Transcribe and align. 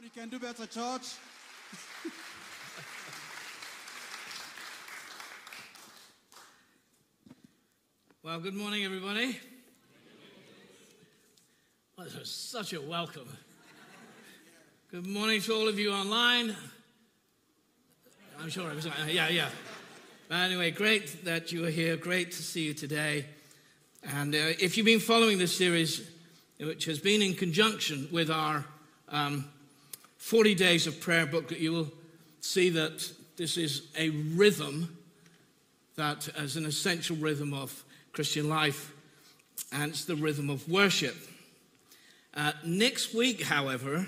on, 0.00 0.04
you 0.04 0.10
can 0.10 0.28
do 0.28 0.38
better, 0.38 0.66
church. 0.66 1.14
Well, 8.22 8.40
good 8.40 8.54
morning, 8.54 8.84
everybody. 8.84 9.38
Well, 11.96 12.06
this 12.06 12.18
was 12.18 12.30
such 12.30 12.72
a 12.72 12.80
welcome. 12.80 13.28
Good 14.90 15.06
morning 15.06 15.40
to 15.42 15.54
all 15.54 15.68
of 15.68 15.78
you 15.78 15.92
online. 15.92 16.56
I'm 18.40 18.48
sure 18.48 18.70
I 18.70 18.74
was, 18.74 18.86
yeah, 19.08 19.28
yeah. 19.28 19.48
But 20.28 20.36
anyway, 20.36 20.70
great 20.70 21.24
that 21.24 21.52
you 21.52 21.66
are 21.66 21.70
here. 21.70 21.96
Great 21.96 22.32
to 22.32 22.42
see 22.42 22.62
you 22.62 22.74
today. 22.74 23.26
And 24.02 24.34
uh, 24.34 24.38
if 24.60 24.76
you've 24.76 24.86
been 24.86 25.00
following 25.00 25.38
this 25.38 25.54
series, 25.54 26.08
which 26.58 26.86
has 26.86 27.00
been 27.00 27.20
in 27.20 27.34
conjunction 27.34 28.08
with 28.10 28.30
our 28.30 28.64
um, 29.08 29.44
40 30.20 30.54
Days 30.54 30.86
of 30.86 31.00
Prayer 31.00 31.24
book, 31.24 31.48
that 31.48 31.58
you 31.60 31.72
will 31.72 31.90
see 32.40 32.68
that 32.68 33.10
this 33.36 33.56
is 33.56 33.88
a 33.96 34.10
rhythm 34.10 34.98
that 35.96 36.28
is 36.36 36.56
an 36.56 36.66
essential 36.66 37.16
rhythm 37.16 37.54
of 37.54 37.82
Christian 38.12 38.48
life, 38.48 38.92
and 39.72 39.90
it's 39.90 40.04
the 40.04 40.14
rhythm 40.14 40.50
of 40.50 40.68
worship. 40.68 41.16
Uh, 42.34 42.52
next 42.64 43.14
week, 43.14 43.42
however, 43.42 44.06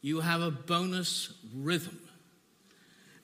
you 0.00 0.20
have 0.20 0.40
a 0.40 0.50
bonus 0.50 1.34
rhythm. 1.54 2.00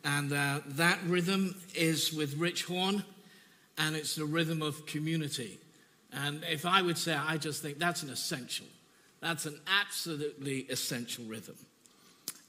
And 0.04 0.32
uh, 0.32 0.60
that 0.66 0.98
rhythm 1.06 1.56
is 1.74 2.12
with 2.12 2.36
Rich 2.36 2.64
Horn, 2.64 3.02
and 3.78 3.96
it's 3.96 4.14
the 4.16 4.26
rhythm 4.26 4.60
of 4.60 4.84
community. 4.84 5.58
And 6.12 6.44
if 6.44 6.66
I 6.66 6.82
would 6.82 6.98
say, 6.98 7.14
I 7.14 7.38
just 7.38 7.62
think 7.62 7.78
that's 7.78 8.02
an 8.02 8.10
essential. 8.10 8.66
That's 9.24 9.46
an 9.46 9.58
absolutely 9.66 10.66
essential 10.68 11.24
rhythm. 11.24 11.56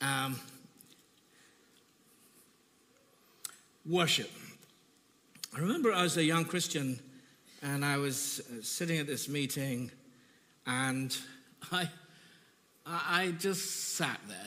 Um, 0.01 0.37
worship. 3.85 4.29
I 5.55 5.61
remember 5.61 5.93
I 5.93 6.03
was 6.03 6.17
a 6.17 6.23
young 6.25 6.43
Christian 6.43 6.99
and 7.61 7.85
I 7.85 7.95
was 7.95 8.41
uh, 8.41 8.61
sitting 8.61 8.99
at 8.99 9.07
this 9.07 9.29
meeting 9.29 9.89
and 10.67 11.17
I, 11.71 11.87
I 12.85 13.33
just 13.39 13.95
sat 13.95 14.19
there. 14.27 14.37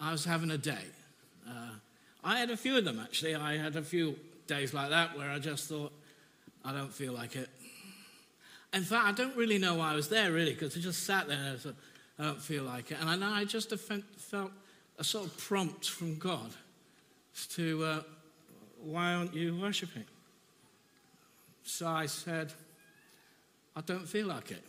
I 0.00 0.10
was 0.10 0.24
having 0.24 0.50
a 0.52 0.56
day. 0.56 0.86
Uh, 1.46 1.72
I 2.24 2.38
had 2.38 2.48
a 2.48 2.56
few 2.56 2.78
of 2.78 2.86
them 2.86 2.98
actually. 2.98 3.34
I 3.34 3.58
had 3.58 3.76
a 3.76 3.82
few 3.82 4.16
days 4.46 4.72
like 4.72 4.88
that 4.88 5.18
where 5.18 5.30
I 5.30 5.38
just 5.38 5.68
thought, 5.68 5.92
I 6.64 6.72
don't 6.72 6.94
feel 6.94 7.12
like 7.12 7.36
it. 7.36 7.50
In 8.72 8.82
fact, 8.82 9.06
I 9.06 9.12
don't 9.12 9.36
really 9.36 9.58
know 9.58 9.74
why 9.74 9.92
I 9.92 9.94
was 9.94 10.08
there 10.08 10.30
really 10.32 10.52
because 10.52 10.76
I 10.76 10.80
just 10.80 11.04
sat 11.04 11.28
there 11.28 11.38
and 11.38 11.48
I 11.48 11.56
thought, 11.56 11.74
I 12.18 12.24
don't 12.24 12.42
feel 12.42 12.64
like 12.64 12.90
it. 12.90 12.98
And 13.00 13.24
I 13.24 13.40
I 13.40 13.44
just 13.44 13.74
felt 13.74 14.50
a 14.98 15.04
sort 15.04 15.26
of 15.26 15.38
prompt 15.38 15.88
from 15.88 16.18
God 16.18 16.50
as 17.34 17.46
to 17.48 17.84
uh, 17.84 18.02
why 18.82 19.14
aren't 19.14 19.34
you 19.34 19.56
worshiping? 19.56 20.04
So 21.64 21.86
I 21.86 22.06
said, 22.06 22.52
I 23.76 23.80
don't 23.82 24.08
feel 24.08 24.26
like 24.26 24.50
it. 24.50 24.64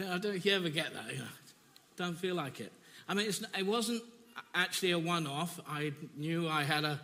I 0.00 0.18
don't 0.18 0.44
you 0.44 0.52
ever 0.52 0.68
get 0.68 0.92
that. 0.94 1.12
You 1.12 1.18
know, 1.18 1.24
don't 1.96 2.16
feel 2.16 2.34
like 2.34 2.60
it. 2.60 2.72
I 3.08 3.14
mean, 3.14 3.28
it 3.28 3.66
wasn't 3.66 4.02
actually 4.54 4.92
a 4.92 4.98
one 4.98 5.26
off. 5.26 5.60
I 5.68 5.92
knew 6.16 6.48
I 6.48 6.64
had 6.64 6.84
a 6.84 7.00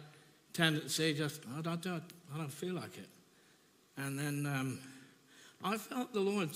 tendency 0.53 1.15
just, 1.15 1.43
I 1.57 1.61
don't, 1.61 1.87
I 1.87 2.39
don't 2.39 2.53
feel 2.53 2.75
like 2.75 2.97
it. 2.99 3.09
And 3.97 4.19
then 4.19 4.47
um, 4.47 4.79
I 5.65 5.77
felt 5.77 6.13
the 6.13 6.21
Lord 6.21 6.51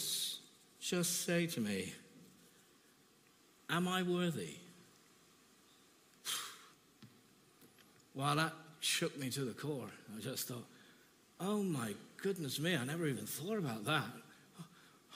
just 0.81 1.25
say 1.25 1.47
to 1.47 1.61
me, 1.61 1.95
Am 3.69 3.89
I 3.89 4.03
worthy? 4.03 4.57
Well, 8.15 8.35
that 8.37 8.55
shook 8.81 9.19
me 9.19 9.29
to 9.31 9.41
the 9.41 9.53
core. 9.53 9.91
I 10.17 10.21
just 10.21 10.49
thought, 10.49 10.65
oh 11.39 11.63
my 11.63 11.93
goodness 12.23 12.59
me, 12.59 12.75
I 12.75 12.85
never 12.85 13.07
even 13.07 13.27
thought 13.27 13.59
about 13.59 13.85
that. 13.85 14.05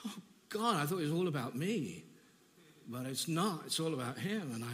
Oh 0.05 0.15
God, 0.49 0.77
I 0.77 0.85
thought 0.85 0.99
it 0.99 1.03
was 1.03 1.11
all 1.11 1.27
about 1.27 1.55
me. 1.55 2.03
But 2.89 3.05
it's 3.05 3.27
not, 3.27 3.61
it's 3.67 3.79
all 3.79 3.93
about 3.93 4.17
Him. 4.17 4.51
And 4.53 4.63
I 4.63 4.73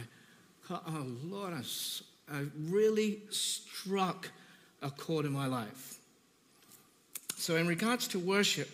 thought, 0.66 0.82
oh 0.88 1.06
Lord, 1.24 1.52
I, 1.52 1.62
I 2.34 2.46
really 2.58 3.20
struck 3.30 4.30
a 4.82 4.90
chord 4.90 5.26
in 5.26 5.32
my 5.32 5.46
life. 5.46 5.98
So, 7.36 7.56
in 7.56 7.68
regards 7.68 8.08
to 8.08 8.18
worship, 8.18 8.68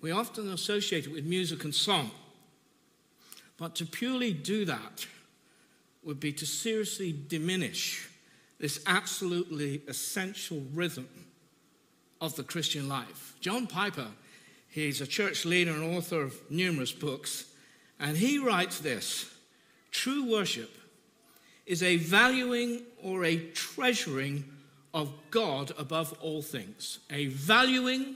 we 0.00 0.10
often 0.10 0.50
associate 0.52 1.06
it 1.06 1.12
with 1.12 1.24
music 1.24 1.64
and 1.64 1.74
song. 1.74 2.10
But 3.58 3.74
to 3.76 3.86
purely 3.86 4.32
do 4.32 4.64
that 4.66 5.06
would 6.04 6.20
be 6.20 6.32
to 6.32 6.46
seriously 6.46 7.14
diminish 7.28 8.08
this 8.58 8.82
absolutely 8.86 9.82
essential 9.88 10.62
rhythm 10.72 11.08
of 12.20 12.36
the 12.36 12.44
Christian 12.44 12.88
life. 12.88 13.34
John 13.40 13.66
Piper, 13.66 14.08
he's 14.68 15.00
a 15.00 15.06
church 15.06 15.44
leader 15.44 15.72
and 15.72 15.96
author 15.96 16.22
of 16.22 16.38
numerous 16.50 16.92
books, 16.92 17.46
and 17.98 18.16
he 18.16 18.38
writes 18.38 18.78
this 18.80 19.30
True 19.90 20.30
worship 20.30 20.70
is 21.66 21.82
a 21.82 21.96
valuing 21.96 22.82
or 23.02 23.24
a 23.24 23.36
treasuring 23.50 24.44
of 24.94 25.12
God 25.30 25.72
above 25.78 26.16
all 26.20 26.40
things. 26.40 27.00
A 27.10 27.26
valuing 27.26 28.14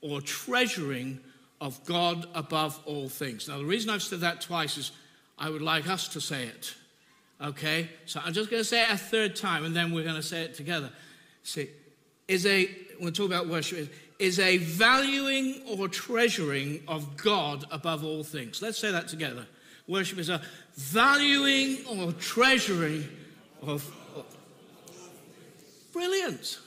or 0.00 0.20
treasuring 0.20 1.20
of 1.60 1.82
God 1.84 2.26
above 2.34 2.80
all 2.84 3.08
things. 3.08 3.48
Now, 3.48 3.58
the 3.58 3.64
reason 3.64 3.90
I've 3.90 4.02
said 4.02 4.20
that 4.20 4.40
twice 4.40 4.76
is 4.76 4.92
I 5.38 5.50
would 5.50 5.62
like 5.62 5.88
us 5.88 6.08
to 6.08 6.20
say 6.20 6.44
it. 6.44 6.74
Okay? 7.40 7.88
So 8.06 8.20
I'm 8.24 8.32
just 8.32 8.50
going 8.50 8.60
to 8.60 8.64
say 8.68 8.82
it 8.82 8.90
a 8.90 8.96
third 8.96 9.36
time 9.36 9.64
and 9.64 9.74
then 9.74 9.92
we're 9.92 10.04
going 10.04 10.16
to 10.16 10.22
say 10.22 10.42
it 10.42 10.54
together. 10.54 10.90
See, 11.42 11.68
is 12.28 12.46
a, 12.46 12.68
we'll 13.00 13.12
talk 13.12 13.26
about 13.26 13.48
worship, 13.48 13.92
is 14.18 14.38
a 14.38 14.56
valuing 14.58 15.62
or 15.66 15.88
treasuring 15.88 16.82
of 16.88 17.16
God 17.16 17.64
above 17.70 18.04
all 18.04 18.22
things. 18.22 18.62
Let's 18.62 18.78
say 18.78 18.90
that 18.90 19.08
together. 19.08 19.46
Worship 19.86 20.18
is 20.18 20.28
a 20.28 20.42
valuing 20.74 21.78
or 21.86 22.12
treasuring 22.12 23.08
of. 23.62 23.88
Brilliant. 25.92 26.58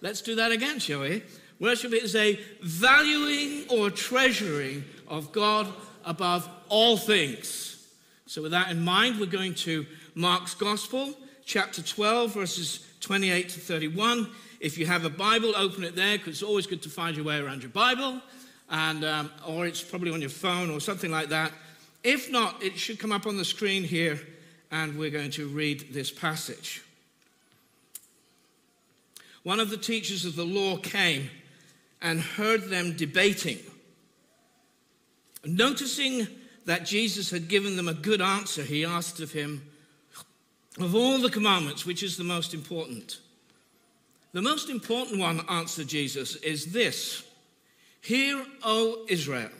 Let's 0.00 0.20
do 0.20 0.34
that 0.36 0.52
again, 0.52 0.78
shall 0.78 1.00
we? 1.00 1.22
Worship 1.58 1.92
is 1.94 2.14
a 2.14 2.38
valuing 2.60 3.66
or 3.70 3.90
treasuring 3.90 4.84
of 5.08 5.32
God 5.32 5.66
above 6.04 6.48
all 6.68 6.96
things. 6.96 7.86
So, 8.26 8.42
with 8.42 8.50
that 8.52 8.70
in 8.70 8.84
mind, 8.84 9.18
we're 9.18 9.26
going 9.26 9.54
to 9.54 9.86
Mark's 10.14 10.54
Gospel, 10.54 11.14
chapter 11.44 11.82
12, 11.82 12.34
verses 12.34 12.86
28 13.00 13.48
to 13.50 13.60
31. 13.60 14.28
If 14.60 14.76
you 14.76 14.86
have 14.86 15.04
a 15.04 15.10
Bible, 15.10 15.54
open 15.56 15.84
it 15.84 15.94
there 15.94 16.18
because 16.18 16.34
it's 16.34 16.42
always 16.42 16.66
good 16.66 16.82
to 16.82 16.88
find 16.90 17.16
your 17.16 17.24
way 17.24 17.38
around 17.38 17.62
your 17.62 17.70
Bible, 17.70 18.20
and, 18.68 19.04
um, 19.04 19.30
or 19.46 19.66
it's 19.66 19.82
probably 19.82 20.10
on 20.10 20.20
your 20.20 20.30
phone 20.30 20.70
or 20.70 20.80
something 20.80 21.10
like 21.10 21.28
that. 21.28 21.52
If 22.02 22.30
not, 22.30 22.62
it 22.62 22.76
should 22.78 22.98
come 22.98 23.12
up 23.12 23.26
on 23.26 23.36
the 23.36 23.44
screen 23.44 23.82
here, 23.82 24.20
and 24.70 24.98
we're 24.98 25.10
going 25.10 25.30
to 25.32 25.48
read 25.48 25.92
this 25.92 26.10
passage. 26.10 26.82
One 29.42 29.60
of 29.60 29.70
the 29.70 29.76
teachers 29.76 30.24
of 30.24 30.36
the 30.36 30.44
law 30.44 30.76
came 30.76 31.30
and 32.02 32.20
heard 32.20 32.64
them 32.64 32.96
debating. 32.96 33.58
Noticing 35.44 36.26
that 36.64 36.84
Jesus 36.84 37.30
had 37.30 37.48
given 37.48 37.76
them 37.76 37.88
a 37.88 37.94
good 37.94 38.20
answer, 38.20 38.62
he 38.62 38.84
asked 38.84 39.20
of 39.20 39.32
him, 39.32 39.62
of 40.78 40.94
all 40.94 41.18
the 41.18 41.30
commandments, 41.30 41.86
which 41.86 42.02
is 42.02 42.16
the 42.16 42.24
most 42.24 42.52
important? 42.52 43.18
The 44.32 44.42
most 44.42 44.68
important 44.68 45.18
one, 45.18 45.40
answered 45.48 45.88
Jesus, 45.88 46.36
is 46.36 46.72
this 46.72 47.24
Hear, 48.02 48.44
O 48.62 49.06
Israel, 49.08 49.50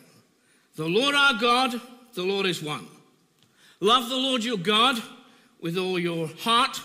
the 0.75 0.87
Lord 0.87 1.15
our 1.15 1.35
God, 1.41 1.81
the 2.15 2.23
Lord 2.23 2.47
is 2.47 2.63
one. 2.63 2.87
Love 3.81 4.09
the 4.09 4.17
Lord 4.17 4.45
your 4.45 4.59
God 4.59 5.03
with 5.61 5.79
all 5.79 5.99
your 5.99 6.29
heart 6.41 6.81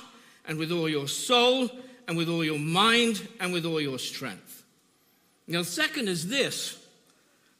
and 0.45 0.57
with 0.57 0.71
all 0.71 0.89
your 0.89 1.07
soul 1.07 1.69
and 2.07 2.17
with 2.17 2.29
all 2.29 2.43
your 2.43 2.59
mind 2.59 3.27
and 3.39 3.53
with 3.53 3.65
all 3.65 3.81
your 3.81 3.99
strength. 3.99 4.50
Now, 5.51 5.63
second 5.63 6.07
is 6.07 6.29
this 6.29 6.77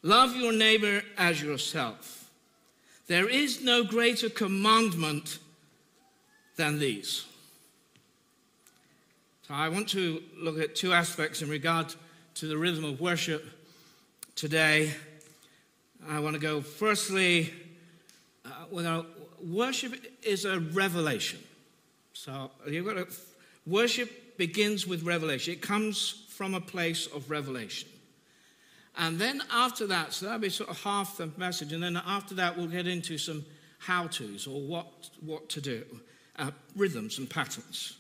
love 0.01 0.33
your 0.33 0.53
neighbor 0.53 1.03
as 1.17 1.41
yourself. 1.41 2.31
There 3.07 3.27
is 3.27 3.61
no 3.61 3.83
greater 3.83 4.29
commandment 4.29 5.39
than 6.55 6.79
these. 6.79 7.25
So 9.45 9.53
I 9.53 9.67
want 9.67 9.89
to 9.89 10.23
look 10.37 10.57
at 10.57 10.73
two 10.73 10.93
aspects 10.93 11.41
in 11.41 11.49
regard 11.49 11.93
to 12.35 12.47
the 12.47 12.57
rhythm 12.57 12.85
of 12.85 13.01
worship 13.01 13.45
today. 14.37 14.93
I 16.07 16.21
want 16.21 16.35
to 16.35 16.41
go 16.41 16.61
firstly, 16.61 17.51
uh, 18.45 19.03
worship 19.43 19.95
is 20.23 20.45
a 20.45 20.61
revelation. 20.61 21.39
So 22.13 22.51
you've 22.65 22.85
got 22.85 22.93
to, 22.93 23.07
worship 23.65 24.37
begins 24.37 24.87
with 24.87 25.03
revelation. 25.03 25.53
It 25.55 25.61
comes 25.61 26.20
from 26.41 26.55
a 26.55 26.59
place 26.59 27.05
of 27.05 27.29
revelation. 27.29 27.87
And 28.97 29.19
then 29.19 29.43
after 29.51 29.85
that, 29.85 30.11
so 30.11 30.25
that'll 30.25 30.41
be 30.41 30.49
sort 30.49 30.71
of 30.71 30.81
half 30.81 31.17
the 31.17 31.29
message. 31.37 31.71
And 31.71 31.83
then 31.83 32.01
after 32.03 32.33
that, 32.33 32.57
we'll 32.57 32.65
get 32.65 32.87
into 32.87 33.19
some 33.19 33.45
how 33.77 34.07
to's 34.07 34.47
or 34.47 34.59
what, 34.59 34.87
what 35.23 35.49
to 35.49 35.61
do, 35.61 35.85
uh, 36.39 36.49
rhythms 36.75 37.19
and 37.19 37.29
patterns. 37.29 37.95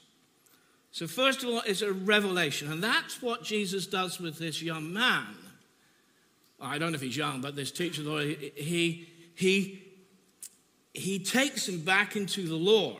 So, 0.89 1.05
first 1.05 1.43
of 1.43 1.49
all, 1.49 1.61
it's 1.67 1.83
a 1.83 1.93
revelation. 1.93 2.71
And 2.71 2.81
that's 2.81 3.21
what 3.21 3.43
Jesus 3.43 3.85
does 3.85 4.19
with 4.19 4.39
this 4.39 4.59
young 4.59 4.91
man. 4.91 5.37
I 6.59 6.79
don't 6.79 6.93
know 6.93 6.95
if 6.95 7.01
he's 7.01 7.15
young, 7.15 7.41
but 7.41 7.55
this 7.55 7.69
teacher, 7.69 8.01
he, 8.01 9.07
he, 9.35 9.83
he 10.95 11.19
takes 11.19 11.69
him 11.69 11.81
back 11.81 12.15
into 12.15 12.47
the 12.47 12.55
law. 12.55 12.97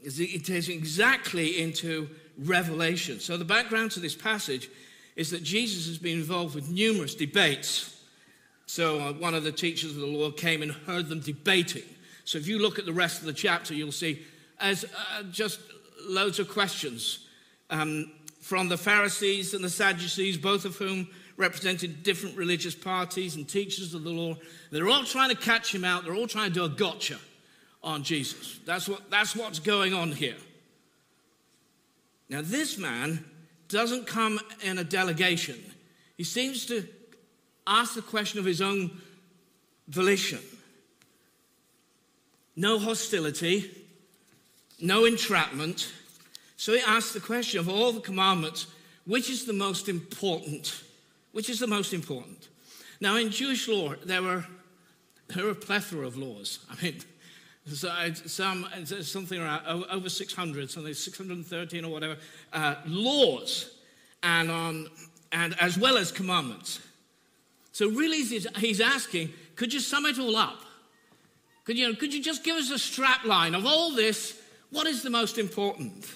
He 0.00 0.38
takes 0.38 0.68
him 0.68 0.78
exactly 0.78 1.60
into 1.60 2.08
revelation. 2.38 3.20
So, 3.20 3.36
the 3.36 3.44
background 3.44 3.90
to 3.92 4.00
this 4.00 4.14
passage 4.14 4.68
is 5.16 5.30
that 5.30 5.42
Jesus 5.42 5.86
has 5.86 5.98
been 5.98 6.18
involved 6.18 6.54
with 6.54 6.70
numerous 6.70 7.14
debates. 7.14 8.02
So, 8.66 9.00
uh, 9.00 9.12
one 9.14 9.34
of 9.34 9.44
the 9.44 9.52
teachers 9.52 9.90
of 9.90 10.00
the 10.00 10.06
law 10.06 10.30
came 10.30 10.62
and 10.62 10.72
heard 10.72 11.08
them 11.08 11.20
debating. 11.20 11.82
So, 12.24 12.38
if 12.38 12.46
you 12.46 12.58
look 12.58 12.78
at 12.78 12.86
the 12.86 12.92
rest 12.92 13.20
of 13.20 13.26
the 13.26 13.32
chapter, 13.32 13.74
you'll 13.74 13.92
see 13.92 14.22
as 14.60 14.84
uh, 14.84 15.22
just 15.24 15.60
loads 16.06 16.38
of 16.38 16.48
questions 16.48 17.26
um, 17.70 18.10
from 18.40 18.68
the 18.68 18.78
Pharisees 18.78 19.54
and 19.54 19.62
the 19.62 19.70
Sadducees, 19.70 20.36
both 20.36 20.64
of 20.64 20.76
whom 20.76 21.08
represented 21.36 22.02
different 22.02 22.36
religious 22.36 22.74
parties 22.74 23.36
and 23.36 23.48
teachers 23.48 23.94
of 23.94 24.02
the 24.02 24.10
law. 24.10 24.36
They're 24.70 24.88
all 24.88 25.04
trying 25.04 25.30
to 25.30 25.36
catch 25.36 25.74
him 25.74 25.84
out. 25.84 26.04
They're 26.04 26.14
all 26.14 26.26
trying 26.26 26.48
to 26.48 26.54
do 26.54 26.64
a 26.64 26.68
gotcha 26.68 27.18
on 27.82 28.02
Jesus. 28.02 28.58
That's, 28.66 28.88
what, 28.88 29.08
that's 29.10 29.36
what's 29.36 29.60
going 29.60 29.94
on 29.94 30.12
here. 30.12 30.36
Now, 32.28 32.42
this 32.42 32.78
man 32.78 33.24
doesn't 33.68 34.06
come 34.06 34.40
in 34.62 34.78
a 34.78 34.84
delegation. 34.84 35.56
He 36.16 36.24
seems 36.24 36.66
to 36.66 36.86
ask 37.66 37.94
the 37.94 38.02
question 38.02 38.38
of 38.38 38.44
his 38.44 38.60
own 38.60 38.90
volition. 39.88 40.40
No 42.56 42.78
hostility, 42.78 43.70
no 44.80 45.04
entrapment. 45.04 45.92
So 46.56 46.72
he 46.72 46.80
asks 46.80 47.12
the 47.12 47.20
question 47.20 47.60
of 47.60 47.68
all 47.68 47.92
the 47.92 48.00
commandments, 48.00 48.66
which 49.06 49.30
is 49.30 49.44
the 49.44 49.52
most 49.52 49.88
important? 49.88 50.82
Which 51.32 51.48
is 51.48 51.60
the 51.60 51.66
most 51.66 51.92
important? 51.92 52.48
Now, 53.00 53.16
in 53.16 53.30
Jewish 53.30 53.68
law, 53.68 53.94
there 54.04 54.22
were, 54.22 54.44
there 55.28 55.44
were 55.44 55.50
a 55.50 55.54
plethora 55.54 56.06
of 56.06 56.16
laws. 56.16 56.58
I 56.68 56.82
mean, 56.82 57.00
some, 57.70 58.66
something 59.02 59.40
around 59.40 59.66
over 59.90 60.08
600, 60.08 60.70
something 60.70 60.94
613 60.94 61.84
or 61.84 61.88
whatever, 61.90 62.16
uh, 62.52 62.76
laws, 62.86 63.78
and, 64.22 64.50
um, 64.50 64.88
and 65.32 65.54
as 65.60 65.78
well 65.78 65.96
as 65.96 66.10
commandments. 66.12 66.80
So 67.72 67.88
really, 67.88 68.22
he's 68.22 68.80
asking, 68.80 69.32
could 69.56 69.72
you 69.72 69.80
sum 69.80 70.06
it 70.06 70.18
all 70.18 70.36
up? 70.36 70.62
Could 71.64 71.78
you, 71.78 71.94
could 71.94 72.14
you 72.14 72.22
just 72.22 72.44
give 72.44 72.56
us 72.56 72.70
a 72.70 72.78
strap 72.78 73.24
line 73.24 73.54
of 73.54 73.66
all 73.66 73.92
this? 73.92 74.40
What 74.70 74.86
is 74.86 75.02
the 75.02 75.10
most 75.10 75.38
important? 75.38 76.06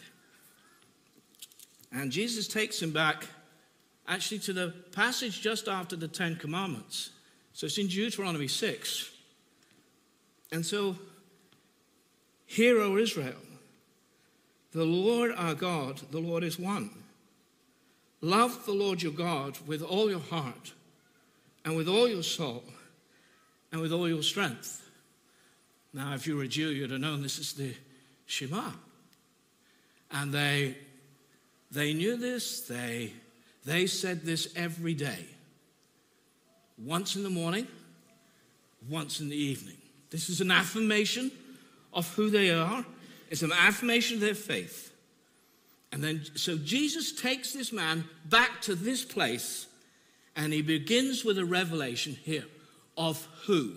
And 1.92 2.10
Jesus 2.10 2.48
takes 2.48 2.80
him 2.80 2.92
back 2.92 3.26
actually 4.08 4.38
to 4.40 4.52
the 4.52 4.74
passage 4.92 5.40
just 5.40 5.68
after 5.68 5.94
the 5.94 6.08
Ten 6.08 6.36
Commandments. 6.36 7.10
So 7.52 7.66
it's 7.66 7.78
in 7.78 7.86
Deuteronomy 7.86 8.48
6. 8.48 9.10
And 10.52 10.64
so, 10.64 10.96
hear, 12.52 12.80
O 12.80 12.96
Israel, 12.96 13.34
the 14.72 14.84
Lord 14.84 15.32
our 15.36 15.54
God, 15.54 16.00
the 16.10 16.20
Lord 16.20 16.44
is 16.44 16.58
one. 16.58 16.90
Love 18.20 18.64
the 18.66 18.72
Lord 18.72 19.02
your 19.02 19.12
God 19.12 19.58
with 19.66 19.82
all 19.82 20.10
your 20.10 20.20
heart, 20.20 20.72
and 21.64 21.76
with 21.76 21.88
all 21.88 22.08
your 22.08 22.22
soul, 22.22 22.62
and 23.72 23.80
with 23.80 23.92
all 23.92 24.08
your 24.08 24.22
strength. 24.22 24.88
Now, 25.92 26.14
if 26.14 26.26
you 26.26 26.36
were 26.36 26.44
a 26.44 26.48
Jew, 26.48 26.68
you'd 26.68 26.90
have 26.90 27.00
known 27.00 27.22
this 27.22 27.38
is 27.38 27.52
the 27.54 27.74
Shema. 28.26 28.70
And 30.10 30.32
they, 30.32 30.76
they 31.70 31.94
knew 31.94 32.16
this, 32.16 32.60
they 32.60 33.12
they 33.64 33.86
said 33.86 34.22
this 34.22 34.52
every 34.56 34.94
day 34.94 35.24
once 36.76 37.14
in 37.14 37.22
the 37.22 37.30
morning, 37.30 37.66
once 38.88 39.20
in 39.20 39.28
the 39.28 39.36
evening. 39.36 39.76
This 40.10 40.28
is 40.28 40.40
an 40.40 40.50
affirmation 40.50 41.30
of 41.92 42.12
who 42.14 42.30
they 42.30 42.50
are, 42.50 42.84
it's 43.30 43.42
an 43.42 43.52
affirmation 43.52 44.16
of 44.16 44.20
their 44.20 44.34
faith. 44.34 44.92
And 45.92 46.02
then, 46.02 46.22
so 46.34 46.56
Jesus 46.56 47.12
takes 47.12 47.52
this 47.52 47.72
man 47.72 48.04
back 48.24 48.62
to 48.62 48.74
this 48.74 49.04
place 49.04 49.66
and 50.34 50.52
he 50.52 50.62
begins 50.62 51.24
with 51.24 51.38
a 51.38 51.44
revelation 51.44 52.16
here 52.22 52.46
of 52.96 53.26
who. 53.46 53.72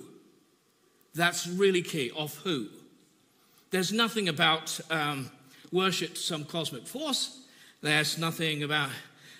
That's 1.13 1.47
really 1.47 1.81
key 1.81 2.11
of 2.15 2.35
who. 2.37 2.67
There's 3.71 3.91
nothing 3.91 4.29
about 4.29 4.79
um, 4.89 5.29
worship 5.71 6.13
to 6.15 6.19
some 6.19 6.45
cosmic 6.45 6.87
force, 6.87 7.41
there's 7.81 8.17
nothing 8.17 8.63
about 8.63 8.89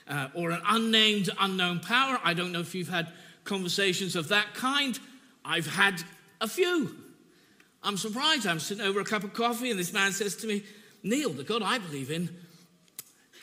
uh, 0.07 0.27
or 0.36 0.51
an 0.51 0.62
unnamed, 0.68 1.30
unknown 1.39 1.80
power. 1.80 2.19
I 2.24 2.33
don't 2.33 2.51
know 2.51 2.60
if 2.60 2.75
you've 2.75 2.89
had 2.89 3.07
conversations 3.44 4.16
of 4.16 4.27
that 4.27 4.54
kind. 4.54 5.00
I've 5.44 5.68
had 5.68 6.04
a 6.42 6.48
few. 6.48 6.95
I'm 7.86 7.98
surprised. 7.98 8.48
I'm 8.48 8.60
sitting 8.60 8.84
over 8.84 9.00
a 9.00 9.06
cup 9.06 9.24
of 9.24 9.34
coffee, 9.34 9.70
and 9.70 9.80
this 9.80 9.94
man 9.94 10.12
says 10.12 10.36
to 10.38 10.48
me, 10.48 10.64
Neil, 11.04 11.30
the 11.30 11.44
God 11.44 11.62
I 11.62 11.78
believe 11.78 12.10
in, 12.10 12.36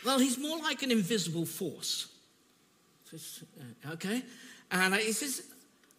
well, 0.05 0.19
he's 0.19 0.37
more 0.37 0.59
like 0.59 0.83
an 0.83 0.91
invisible 0.91 1.47
force. 1.47 2.09
Uh, 3.15 3.93
okay. 3.93 4.23
And 4.73 4.95
he 4.97 5.13
says, 5.13 5.43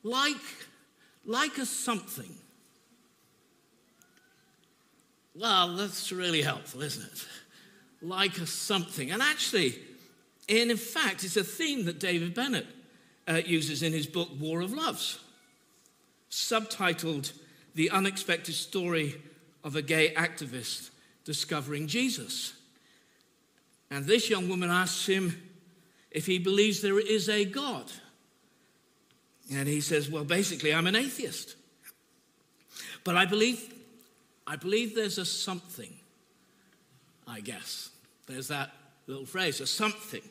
like, 0.03 0.35
like 1.25 1.57
a 1.57 1.65
something. 1.65 2.35
Well, 5.35 5.77
that's 5.77 6.11
really 6.11 6.41
helpful, 6.41 6.81
isn't 6.81 7.05
it? 7.05 7.25
Like 8.01 8.37
a 8.39 8.45
something. 8.45 9.11
And 9.11 9.21
actually, 9.21 9.79
in 10.49 10.75
fact, 10.75 11.23
it's 11.23 11.37
a 11.37 11.45
theme 11.45 11.85
that 11.85 11.99
David 11.99 12.33
Bennett 12.33 12.67
uh, 13.25 13.41
uses 13.45 13.83
in 13.83 13.93
his 13.93 14.05
book 14.05 14.29
War 14.37 14.59
of 14.59 14.73
Loves, 14.73 15.19
subtitled 16.29 17.31
The 17.75 17.89
Unexpected 17.89 18.55
Story 18.55 19.21
of 19.63 19.75
a 19.75 19.81
Gay 19.81 20.13
Activist 20.13 20.91
Discovering 21.25 21.87
Jesus. 21.87 22.53
And 23.89 24.05
this 24.05 24.29
young 24.29 24.49
woman 24.49 24.69
asks 24.69 25.05
him 25.05 25.41
if 26.11 26.25
he 26.25 26.37
believes 26.37 26.81
there 26.81 26.99
is 26.99 27.29
a 27.29 27.45
God. 27.45 27.91
And 29.51 29.67
he 29.67 29.81
says, 29.81 30.09
Well, 30.09 30.23
basically, 30.23 30.73
I'm 30.73 30.87
an 30.87 30.95
atheist. 30.95 31.55
But 33.03 33.15
I 33.15 33.25
believe, 33.25 33.73
I 34.47 34.55
believe 34.55 34.95
there's 34.95 35.17
a 35.17 35.25
something, 35.25 35.93
I 37.27 37.41
guess. 37.41 37.89
There's 38.27 38.47
that 38.47 38.71
little 39.07 39.25
phrase, 39.25 39.59
a 39.59 39.67
something. 39.67 40.21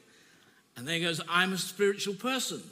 And 0.76 0.86
then 0.86 0.94
he 0.94 1.00
goes, 1.02 1.20
I'm 1.28 1.52
a 1.52 1.58
spiritual 1.58 2.14
person. 2.14 2.62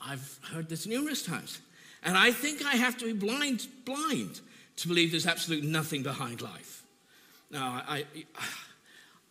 I've 0.00 0.38
heard 0.52 0.68
this 0.68 0.86
numerous 0.86 1.24
times. 1.24 1.60
And 2.04 2.16
I 2.16 2.32
think 2.32 2.64
I 2.64 2.76
have 2.76 2.96
to 2.98 3.06
be 3.06 3.12
blind, 3.12 3.66
blind 3.84 4.40
to 4.76 4.88
believe 4.88 5.10
there's 5.10 5.26
absolutely 5.26 5.68
nothing 5.68 6.02
behind 6.02 6.42
life. 6.42 6.82
Now, 7.50 7.82
I, 7.86 8.04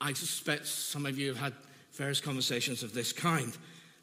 I 0.02 0.14
suspect 0.14 0.68
some 0.68 1.06
of 1.06 1.18
you 1.18 1.28
have 1.28 1.38
had 1.38 1.54
various 1.94 2.20
conversations 2.20 2.82
of 2.82 2.94
this 2.94 3.14
kind, 3.14 3.56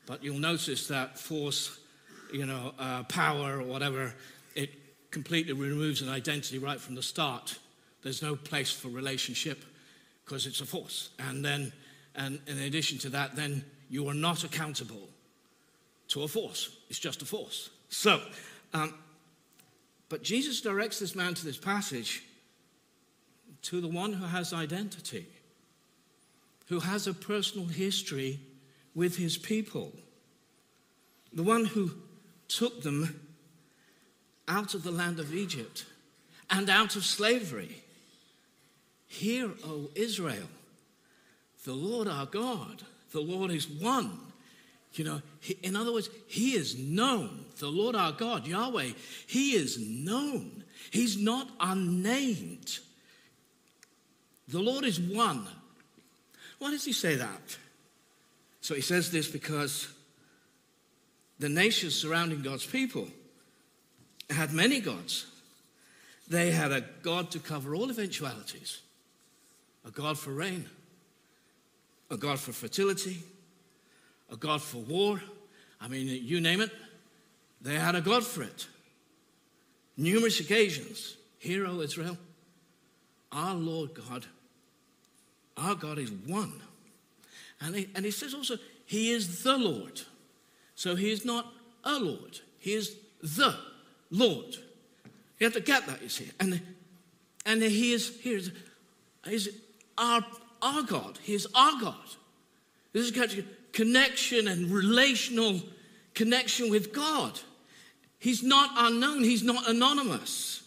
but 0.07 0.23
you'll 0.23 0.39
notice 0.39 0.87
that 0.89 1.19
force, 1.19 1.79
you 2.33 2.47
know, 2.47 2.73
uh, 2.79 3.03
power 3.05 3.59
or 3.59 3.65
whatever, 3.65 4.15
it 4.55 4.71
completely 5.11 5.53
removes 5.53 6.03
an 6.03 6.09
identity 6.09 6.59
right 6.59 6.81
from 6.81 6.95
the 6.95 7.03
start. 7.03 7.59
There's 8.03 8.23
no 8.23 8.37
place 8.37 8.71
for 8.71 8.89
relationship 8.89 9.65
because 10.25 10.47
it's 10.47 10.61
a 10.61 10.67
force. 10.67 11.11
And 11.19 11.45
then 11.45 11.73
and 12.15 12.41
in 12.47 12.59
addition 12.59 12.99
to 12.99 13.09
that, 13.11 13.37
then 13.37 13.65
you 13.89 14.09
are 14.09 14.15
not 14.15 14.45
accountable 14.45 15.09
to 16.09 16.23
a 16.23 16.29
force. 16.29 16.77
It's 16.89 16.99
just 16.99 17.23
a 17.23 17.25
force. 17.25 17.71
So, 17.89 18.21
um, 18.73 18.95
but 20.09 20.23
Jesus 20.23 20.61
directs 20.61 20.99
this 20.99 21.15
man 21.15 21.35
to 21.35 21.45
this 21.45 21.59
passage 21.59 22.23
to 23.63 23.81
the 23.81 23.89
one 23.89 24.13
who 24.13 24.27
has 24.27 24.53
identity, 24.53 25.27
who 26.69 26.81
has 26.81 27.07
a 27.07 27.15
personal 27.15 27.67
history 27.67 28.41
with 28.95 29.17
his 29.17 29.37
people, 29.37 29.93
the 31.33 31.43
one 31.43 31.65
who 31.65 31.93
took 32.49 32.83
them 32.83 33.21
out 34.49 34.75
of 34.75 34.83
the 34.83 34.91
land 34.91 35.21
of 35.21 35.35
Egypt 35.35 35.85
and 36.51 36.69
out 36.69 36.97
of 36.97 37.05
slavery. 37.05 37.83
Hear, 39.07 39.51
O 39.65 39.91
Israel, 39.95 40.49
the 41.65 41.73
Lord 41.73 42.09
our 42.09 42.27
God, 42.27 42.83
the 43.13 43.21
Lord 43.21 43.51
is 43.51 43.69
one. 43.69 44.19
You 44.95 45.05
know, 45.05 45.23
he, 45.41 45.57
in 45.63 45.77
other 45.77 45.93
words, 45.93 46.11
He 46.27 46.55
is 46.55 46.79
known. 46.79 47.45
The 47.59 47.69
Lord 47.69 47.95
our 47.95 48.13
God, 48.13 48.47
Yahweh, 48.47 48.91
He 49.27 49.53
is 49.53 49.79
known. 49.79 50.65
He's 50.91 51.17
not 51.17 51.49
unnamed. 51.61 52.79
The 54.49 54.59
Lord 54.59 54.85
is 54.85 54.99
one. 54.99 55.47
Why 56.59 56.71
does 56.71 56.85
He 56.85 56.93
say 56.93 57.15
that? 57.17 57.59
So 58.61 58.75
he 58.75 58.81
says 58.81 59.11
this 59.11 59.29
because 59.29 59.89
the 61.39 61.49
nations 61.49 61.95
surrounding 61.95 62.43
God's 62.43 62.67
people 62.67 63.09
had 64.29 64.53
many 64.53 64.81
gods. 64.81 65.27
They 66.29 66.51
had 66.51 66.71
a 66.71 66.85
God 67.03 67.31
to 67.33 67.39
cover 67.39 67.75
all 67.75 67.91
eventualities 67.91 68.81
a 69.83 69.91
God 69.91 70.19
for 70.19 70.31
rain, 70.31 70.69
a 72.11 72.17
God 72.19 72.39
for 72.39 72.53
fertility, 72.53 73.23
a 74.31 74.37
God 74.37 74.63
for 74.63 74.79
war. 74.79 75.21
I 75.81 75.89
mean, 75.89 76.07
you 76.07 76.41
name 76.41 76.61
it, 76.61 76.71
they 77.61 77.75
had 77.75 77.95
a 77.95 78.01
God 78.01 78.25
for 78.25 78.43
it. 78.43 78.67
Numerous 79.97 80.41
occasions. 80.41 81.17
Hear, 81.39 81.67
O 81.67 81.81
Israel, 81.81 82.19
our 83.33 83.55
Lord 83.55 83.95
God, 83.95 84.27
our 85.57 85.75
God 85.75 85.99
is 85.99 86.11
one. 86.11 86.53
And 87.61 87.77
he, 87.77 87.89
and 87.95 88.05
he 88.05 88.11
says 88.11 88.35
also, 88.35 88.57
He 88.87 89.11
is 89.11 89.43
the 89.43 89.57
Lord. 89.57 90.03
So 90.75 90.97
He 90.97 91.11
is 91.11 91.25
not 91.25 91.53
a 91.85 91.99
Lord, 91.99 92.41
He 92.59 92.75
is 92.75 92.97
the 93.23 93.55
Lord. 94.11 94.57
You 95.39 95.47
have 95.47 95.55
to 95.55 95.61
get 95.61 95.87
that, 95.87 96.03
you 96.03 96.11
see. 96.11 96.31
And, 96.39 96.61
and 97.47 97.63
He 97.63 97.93
is, 97.93 98.19
he 98.21 98.33
is, 98.33 98.53
he 99.25 99.35
is 99.35 99.51
our, 99.97 100.25
our 100.61 100.83
God. 100.83 101.19
He 101.23 101.35
is 101.35 101.47
our 101.55 101.81
God. 101.81 102.17
This 102.93 103.11
is 103.11 103.45
connection 103.73 104.49
and 104.49 104.71
relational 104.71 105.61
connection 106.15 106.71
with 106.71 106.93
God. 106.93 107.39
He's 108.19 108.43
not 108.43 108.71
unknown, 108.77 109.25
He's 109.25 109.43
not 109.43 109.69
anonymous. 109.69 110.63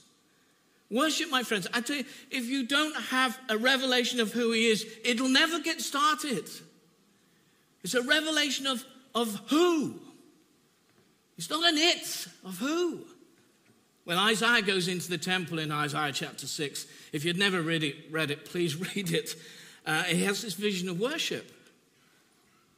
Worship, 0.90 1.32
my 1.32 1.44
friends, 1.44 1.68
I 1.74 1.82
tell 1.82 1.98
you, 1.98 2.06
if 2.30 2.46
you 2.46 2.68
don't 2.68 2.96
have 2.96 3.38
a 3.50 3.58
revelation 3.58 4.20
of 4.20 4.32
who 4.32 4.52
He 4.52 4.68
is, 4.68 4.86
it'll 5.04 5.30
never 5.30 5.60
get 5.60 5.82
started. 5.82 6.50
It's 7.84 7.96
a 7.96 8.02
revelation 8.02 8.68
of, 8.68 8.84
of 9.14 9.40
who. 9.50 10.00
It's 11.38 11.50
not 11.50 11.68
an 11.68 11.78
it, 11.78 12.28
of 12.46 12.58
who. 12.60 13.02
When 14.06 14.18
Isaiah 14.18 14.62
goes 14.62 14.88
into 14.88 15.10
the 15.10 15.18
temple 15.18 15.60
in 15.60 15.72
Isaiah 15.72 16.12
chapter 16.12 16.46
6, 16.46 16.86
if 17.12 17.24
you'd 17.24 17.38
never 17.38 17.62
read 17.62 17.84
it, 17.84 17.96
read 18.12 18.32
it 18.32 18.46
please 18.46 18.76
read 18.96 19.12
it. 19.12 19.36
Uh, 19.86 20.04
he 20.04 20.24
has 20.24 20.42
this 20.42 20.54
vision 20.54 20.90
of 20.90 21.00
worship. 21.00 21.52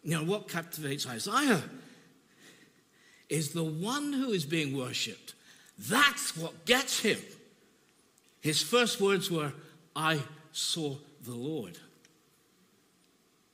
You 0.06 0.12
know, 0.12 0.24
what 0.24 0.48
captivates 0.48 1.08
Isaiah 1.08 1.64
is 3.28 3.50
the 3.50 3.64
one 3.64 4.14
who 4.14 4.32
is 4.32 4.46
being 4.46 4.78
worshipped. 4.78 5.34
That's 5.80 6.38
what 6.38 6.66
gets 6.66 7.00
him. 7.00 7.18
His 8.40 8.62
first 8.62 9.02
words 9.02 9.32
were, 9.32 9.52
I 9.96 10.20
saw 10.52 10.96
the 11.24 11.34
Lord. 11.34 11.80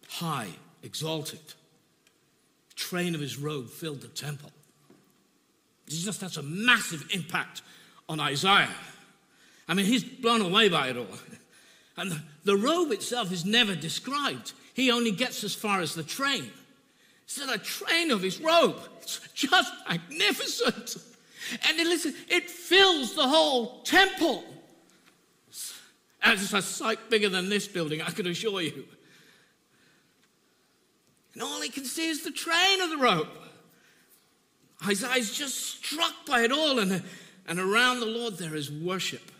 High, 0.09 0.49
exalted. 0.83 1.39
Train 2.75 3.15
of 3.15 3.21
his 3.21 3.37
robe 3.37 3.69
filled 3.69 4.01
the 4.01 4.09
temple. 4.09 4.51
This 5.85 6.03
just 6.03 6.19
has 6.19 6.35
a 6.35 6.43
massive 6.43 7.07
impact 7.13 7.61
on 8.09 8.19
Isaiah. 8.19 8.67
I 9.69 9.73
mean, 9.73 9.85
he's 9.85 10.03
blown 10.03 10.41
away 10.41 10.67
by 10.67 10.89
it 10.89 10.97
all. 10.97 11.07
And 11.95 12.11
the, 12.11 12.21
the 12.43 12.57
robe 12.57 12.91
itself 12.91 13.31
is 13.31 13.45
never 13.45 13.73
described. 13.73 14.51
He 14.73 14.91
only 14.91 15.11
gets 15.11 15.43
as 15.43 15.53
far 15.53 15.81
as 15.81 15.95
the 15.95 16.03
train. 16.03 16.49
It's 17.23 17.37
a 17.39 17.57
train 17.57 18.11
of 18.11 18.21
his 18.21 18.39
robe. 18.39 18.77
It's 19.01 19.19
just 19.33 19.71
magnificent. 19.87 20.97
And 21.67 21.77
listen, 21.77 22.13
it 22.29 22.49
fills 22.49 23.15
the 23.15 23.27
whole 23.27 23.81
temple. 23.83 24.43
It's 26.23 26.53
a 26.53 26.61
sight 26.61 27.09
bigger 27.09 27.29
than 27.29 27.49
this 27.49 27.67
building, 27.67 28.01
I 28.01 28.11
can 28.11 28.27
assure 28.27 28.61
you. 28.61 28.85
And 31.33 31.41
all 31.41 31.61
he 31.61 31.69
can 31.69 31.85
see 31.85 32.09
is 32.09 32.23
the 32.23 32.31
train 32.31 32.81
of 32.81 32.89
the 32.89 32.97
rope. 32.97 33.37
Isaiah's 34.85 35.33
just 35.33 35.55
struck 35.55 36.25
by 36.25 36.41
it 36.41 36.51
all, 36.51 36.79
and, 36.79 37.03
and 37.47 37.59
around 37.59 37.99
the 37.99 38.05
Lord 38.05 38.37
there 38.37 38.55
is 38.55 38.71
worship. 38.71 39.31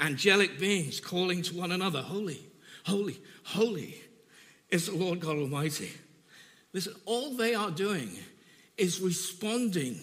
Angelic 0.00 0.58
beings 0.58 0.98
calling 0.98 1.42
to 1.42 1.54
one 1.54 1.72
another, 1.72 2.02
Holy, 2.02 2.46
holy, 2.84 3.20
holy 3.44 4.02
is 4.72 4.86
the 4.86 4.96
Lord 4.96 5.20
God 5.20 5.36
Almighty. 5.36 5.92
Listen, 6.72 6.94
all 7.04 7.36
they 7.36 7.54
are 7.54 7.70
doing 7.70 8.10
is 8.76 9.00
responding 9.00 10.00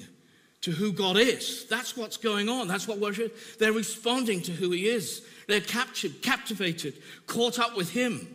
to 0.61 0.71
who 0.71 0.93
God 0.93 1.17
is. 1.17 1.65
That's 1.67 1.97
what's 1.97 2.17
going 2.17 2.47
on. 2.47 2.67
That's 2.67 2.87
what 2.87 2.99
worship. 2.99 3.35
They're 3.57 3.73
responding 3.73 4.41
to 4.43 4.51
who 4.51 4.71
He 4.71 4.87
is. 4.87 5.25
They're 5.47 5.59
captured, 5.59 6.21
captivated, 6.21 6.93
caught 7.25 7.59
up 7.59 7.75
with 7.75 7.89
Him. 7.89 8.27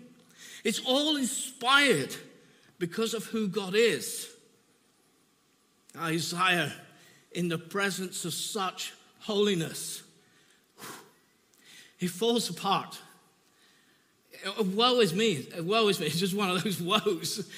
It's 0.64 0.80
all 0.84 1.16
inspired 1.16 2.14
because 2.78 3.14
of 3.14 3.24
who 3.26 3.46
God 3.46 3.74
is. 3.76 4.28
Isaiah, 5.96 6.72
in 7.32 7.48
the 7.48 7.58
presence 7.58 8.24
of 8.24 8.34
such 8.34 8.92
holiness, 9.20 10.02
he 11.96 12.08
falls 12.08 12.50
apart. 12.50 12.98
Woe 14.58 15.00
is 15.00 15.14
me. 15.14 15.46
Woe 15.60 15.88
is 15.88 16.00
me. 16.00 16.06
It's 16.06 16.18
just 16.18 16.34
one 16.34 16.50
of 16.50 16.62
those 16.62 16.80
woes. 16.80 17.48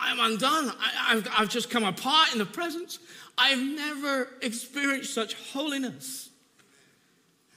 I'm 0.00 0.20
undone. 0.20 0.72
I, 0.80 1.14
have 1.14 1.28
I've 1.36 1.48
just 1.48 1.70
come 1.70 1.84
apart 1.84 2.32
in 2.32 2.38
the 2.38 2.46
presence. 2.46 2.98
I've 3.36 3.58
never 3.58 4.28
experienced 4.42 5.14
such 5.14 5.34
holiness. 5.34 6.30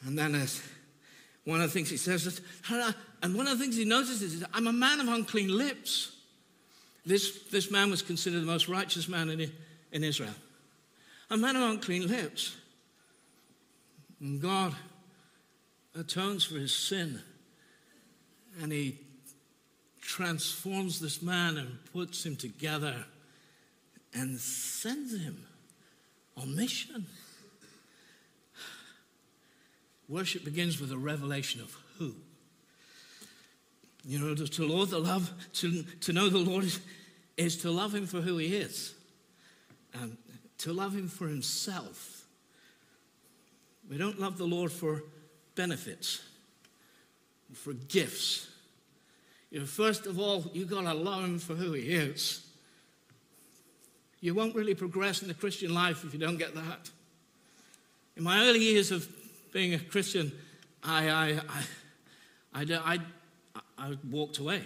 And 0.06 0.18
then, 0.18 0.36
as 0.36 0.62
one 1.44 1.62
of 1.62 1.68
the 1.68 1.74
things 1.74 1.90
he 1.90 1.98
says, 1.98 2.26
is, 2.26 2.42
and 2.70 3.36
one 3.36 3.48
of 3.48 3.58
the 3.58 3.64
things 3.64 3.78
he 3.78 3.86
notices 3.86 4.22
is, 4.22 4.46
I'm 4.54 4.68
a 4.68 4.74
man 4.74 5.00
of 5.00 5.08
unclean 5.08 5.56
lips. 5.56 6.16
This, 7.06 7.44
this 7.52 7.72
man 7.72 7.90
was 7.90 8.02
considered 8.02 8.42
the 8.42 8.48
most 8.48 8.68
righteous 8.68 9.08
man 9.08 9.30
in, 9.30 9.52
in 9.92 10.04
Israel. 10.04 10.34
A 11.30 11.38
man 11.38 11.56
of 11.56 11.64
unclean 11.64 12.08
lips. 12.08 12.56
And 14.20 14.42
God 14.42 14.76
atones 15.96 16.44
for 16.44 16.56
his 16.56 16.76
sin. 16.76 17.22
And 18.60 18.72
he 18.72 19.00
transforms 20.02 21.00
this 21.00 21.22
man 21.22 21.58
and 21.58 21.78
puts 21.94 22.26
him 22.26 22.36
together 22.36 23.06
and 24.14 24.38
sends 24.38 25.14
him 25.14 25.46
on 26.36 26.56
mission. 26.56 27.06
Worship 30.10 30.44
begins 30.44 30.82
with 30.82 30.92
a 30.92 30.98
revelation 30.98 31.62
of 31.62 31.76
who. 31.98 32.16
You 34.04 34.20
know, 34.20 34.36
to, 34.36 34.68
Lord 34.68 34.90
the 34.90 35.00
love, 35.00 35.32
to, 35.54 35.84
to 35.84 36.12
know 36.14 36.28
the 36.28 36.40
Lord 36.40 36.66
is, 36.66 36.80
is 37.38 37.58
to 37.58 37.72
love 37.72 37.94
him 37.94 38.08
for 38.08 38.20
who 38.20 38.38
he 38.38 38.56
is. 38.56 38.94
And 39.94 40.18
to 40.60 40.74
love 40.74 40.94
him 40.94 41.08
for 41.08 41.28
himself. 41.28 42.26
We 43.90 43.98
don't 43.98 44.20
love 44.20 44.38
the 44.38 44.46
Lord 44.46 44.72
for 44.72 45.04
benefits, 45.56 46.22
for 47.54 47.74
gifts. 47.74 48.48
You 49.50 49.60
know, 49.60 49.66
first 49.66 50.06
of 50.06 50.20
all, 50.20 50.50
you've 50.54 50.70
got 50.70 50.82
to 50.82 50.94
love 50.94 51.24
him 51.24 51.40
for 51.40 51.56
who 51.56 51.74
he 51.74 51.94
is. 51.94 52.46
You 54.22 54.34
won't 54.34 54.56
really 54.56 54.76
progress 54.76 55.22
in 55.22 55.28
the 55.28 55.34
Christian 55.34 55.74
life 55.74 56.04
if 56.06 56.14
you 56.14 56.20
don't 56.20 56.38
get 56.38 56.54
that. 56.56 56.90
In 58.16 58.24
my 58.24 58.46
early 58.48 58.60
years 58.60 58.92
of 58.92 59.08
being 59.52 59.74
a 59.74 59.80
Christian, 59.80 60.32
I, 60.84 61.10
I, 61.10 61.40
I, 62.54 62.66
I, 62.74 63.00
I, 63.56 63.62
I 63.78 63.98
walked 64.10 64.38
away. 64.38 64.62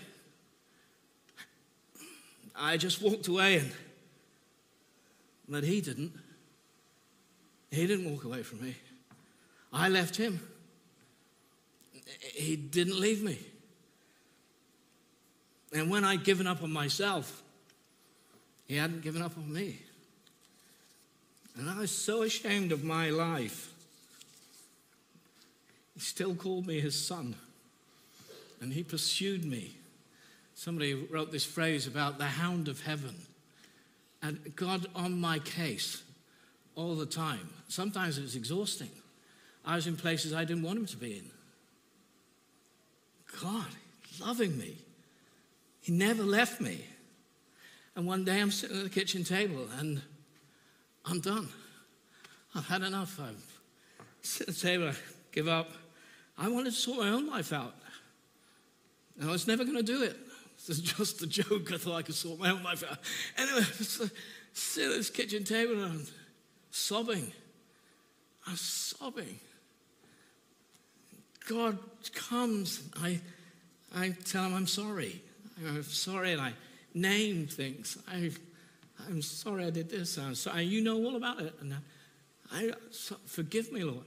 I 2.55 2.77
just 2.77 3.01
walked 3.01 3.27
away, 3.27 3.57
and 3.57 3.71
but 5.47 5.63
he 5.63 5.81
didn't. 5.81 6.13
He 7.69 7.85
didn't 7.85 8.09
walk 8.09 8.23
away 8.23 8.43
from 8.43 8.61
me. 8.61 8.75
I 9.73 9.89
left 9.89 10.15
him. 10.15 10.39
He 12.33 12.55
didn't 12.55 12.99
leave 12.99 13.23
me. 13.23 13.39
And 15.73 15.89
when 15.89 16.03
I'd 16.03 16.23
given 16.23 16.47
up 16.47 16.63
on 16.63 16.71
myself, 16.71 17.43
he 18.67 18.75
hadn't 18.77 19.01
given 19.01 19.21
up 19.21 19.37
on 19.37 19.51
me. 19.51 19.79
And 21.57 21.69
I 21.69 21.79
was 21.79 21.91
so 21.91 22.23
ashamed 22.23 22.71
of 22.71 22.83
my 22.83 23.09
life. 23.09 23.71
He 25.93 25.99
still 25.99 26.35
called 26.35 26.67
me 26.67 26.79
his 26.79 26.99
son. 26.99 27.35
And 28.61 28.73
he 28.73 28.83
pursued 28.83 29.45
me. 29.45 29.75
Somebody 30.55 30.93
wrote 30.93 31.31
this 31.31 31.45
phrase 31.45 31.87
about 31.87 32.17
the 32.17 32.25
hound 32.25 32.67
of 32.67 32.81
heaven. 32.81 33.15
And 34.21 34.55
God 34.55 34.87
on 34.95 35.19
my 35.19 35.39
case 35.39 36.03
all 36.75 36.95
the 36.95 37.05
time. 37.05 37.49
Sometimes 37.67 38.17
it 38.17 38.21
was 38.21 38.35
exhausting. 38.35 38.89
I 39.65 39.75
was 39.75 39.87
in 39.87 39.95
places 39.95 40.33
I 40.33 40.45
didn't 40.45 40.63
want 40.63 40.79
him 40.79 40.85
to 40.87 40.97
be 40.97 41.17
in. 41.17 41.31
God, 43.41 43.67
loving 44.19 44.57
me. 44.57 44.77
He 45.81 45.91
never 45.91 46.23
left 46.23 46.61
me. 46.61 46.85
And 47.95 48.05
one 48.05 48.25
day 48.25 48.41
I'm 48.41 48.51
sitting 48.51 48.77
at 48.77 48.83
the 48.83 48.89
kitchen 48.89 49.23
table 49.23 49.67
and 49.79 50.01
I'm 51.05 51.19
done. 51.19 51.47
I've 52.53 52.67
had 52.67 52.81
enough. 52.81 53.19
I'm 53.19 53.37
sitting 54.21 54.51
at 54.51 54.55
the 54.55 54.67
table, 54.67 54.87
I 54.89 54.93
give 55.31 55.47
up. 55.47 55.69
I 56.37 56.49
wanted 56.49 56.71
to 56.71 56.75
sort 56.75 56.99
my 56.99 57.09
own 57.09 57.27
life 57.27 57.53
out. 57.53 57.75
And 59.19 59.29
I 59.29 59.31
was 59.31 59.47
never 59.47 59.63
going 59.63 59.77
to 59.77 59.83
do 59.83 60.03
it. 60.03 60.17
This 60.57 60.77
is 60.77 60.81
just 60.81 61.21
a 61.21 61.27
joke. 61.27 61.71
I 61.71 61.77
thought 61.77 61.95
I 61.95 62.01
could 62.01 62.15
sort 62.15 62.39
my 62.39 62.51
own 62.51 62.63
life 62.63 62.83
out. 62.83 62.97
Anyway, 63.37 63.59
I'm 63.79 64.11
sitting 64.53 64.91
at 64.91 64.97
this 64.97 65.09
kitchen 65.09 65.43
table 65.43 65.73
and 65.73 65.83
I'm 65.83 66.07
sobbing. 66.71 67.31
I'm 68.47 68.55
sobbing. 68.55 69.39
God 71.47 71.77
comes. 72.13 72.81
I, 73.01 73.19
I 73.95 74.09
tell 74.25 74.43
him 74.45 74.53
I'm 74.53 74.67
sorry. 74.67 75.21
I'm 75.65 75.83
sorry, 75.83 76.33
and 76.33 76.41
I 76.41 76.53
name 76.93 77.47
things. 77.47 77.97
I, 78.07 78.31
I'm 79.07 79.21
sorry 79.21 79.65
I 79.65 79.69
did 79.69 79.89
this. 79.89 80.17
I'm 80.17 80.35
sorry. 80.35 80.63
You 80.63 80.83
know 80.83 80.97
all 80.97 81.15
about 81.15 81.41
it. 81.41 81.53
And 81.61 81.75
I, 82.51 82.71
so, 82.91 83.15
forgive 83.25 83.71
me, 83.71 83.83
Lord. 83.83 84.05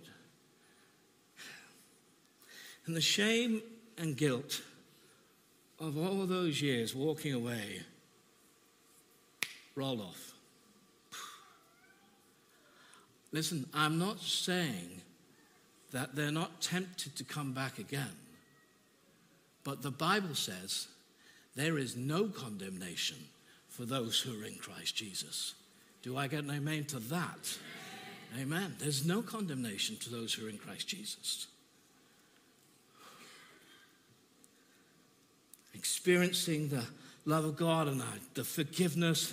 And 2.87 2.97
the 2.97 3.01
shame 3.01 3.63
and 3.99 4.17
guilt 4.17 4.63
of 5.79 5.99
all 5.99 6.27
those 6.27 6.61
years 6.61 6.95
walking 6.95 7.35
away 7.35 7.83
roll 9.75 10.01
off. 10.01 10.35
Listen, 13.31 13.67
I'm 13.75 13.99
not 13.99 14.21
saying 14.21 15.03
that 15.93 16.15
they're 16.15 16.31
not 16.31 16.61
tempted 16.61 17.17
to 17.17 17.25
come 17.25 17.53
back 17.53 17.79
again. 17.79 18.17
But 19.65 19.83
the 19.83 19.91
Bible 19.91 20.35
says 20.35 20.89
there 21.55 21.79
is 21.79 21.97
no 21.97 22.27
condemnation 22.29 23.19
for 23.69 23.85
those 23.85 24.21
who 24.21 24.41
are 24.41 24.45
in 24.45 24.57
Christ 24.57 24.97
Jesus. 24.97 25.55
Do 26.03 26.17
I 26.17 26.27
get 26.27 26.45
an 26.45 26.51
amen 26.51 26.85
to 26.87 26.99
that? 27.01 27.59
Amen. 28.39 28.77
There's 28.79 29.07
no 29.07 29.23
condemnation 29.23 29.97
to 29.97 30.11
those 30.11 30.35
who 30.35 30.47
are 30.47 30.51
in 30.51 30.59
Christ 30.59 30.89
Jesus. 30.89 31.47
Experiencing 35.75 36.69
the 36.69 36.85
love 37.25 37.45
of 37.45 37.57
God 37.57 37.89
and 37.89 38.03
the 38.35 38.45
forgiveness 38.45 39.33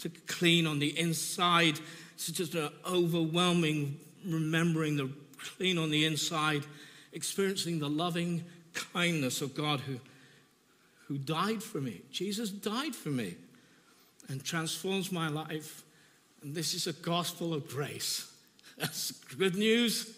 to 0.00 0.08
clean 0.26 0.66
on 0.66 0.78
the 0.78 0.98
inside. 0.98 1.78
It's 2.14 2.30
just 2.30 2.54
an 2.54 2.70
overwhelming 2.86 3.98
remembering 4.26 4.96
the 4.96 5.10
clean 5.56 5.78
on 5.78 5.90
the 5.90 6.04
inside, 6.04 6.64
experiencing 7.12 7.78
the 7.78 7.88
loving 7.88 8.44
kindness 8.72 9.40
of 9.40 9.54
God 9.54 9.80
who, 9.80 9.98
who 11.06 11.18
died 11.18 11.62
for 11.62 11.80
me. 11.80 12.02
Jesus 12.10 12.50
died 12.50 12.94
for 12.94 13.10
me 13.10 13.34
and 14.28 14.44
transforms 14.44 15.10
my 15.10 15.28
life. 15.28 15.82
And 16.42 16.54
this 16.54 16.74
is 16.74 16.86
a 16.86 16.92
gospel 16.92 17.52
of 17.52 17.68
grace. 17.68 18.30
That's 18.78 19.12
good 19.36 19.56
news. 19.56 20.16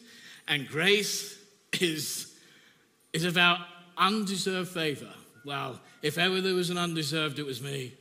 And 0.49 0.69
grace 0.69 1.39
is, 1.81 2.35
is 3.13 3.25
about 3.25 3.59
undeserved 3.97 4.69
favor. 4.69 5.13
Well, 5.45 5.81
if 6.03 6.19
ever 6.19 6.41
there 6.41 6.55
was 6.55 6.71
an 6.71 6.79
undeserved, 6.79 7.39
it 7.39 7.47
was 7.47 7.63
me. 7.63 7.95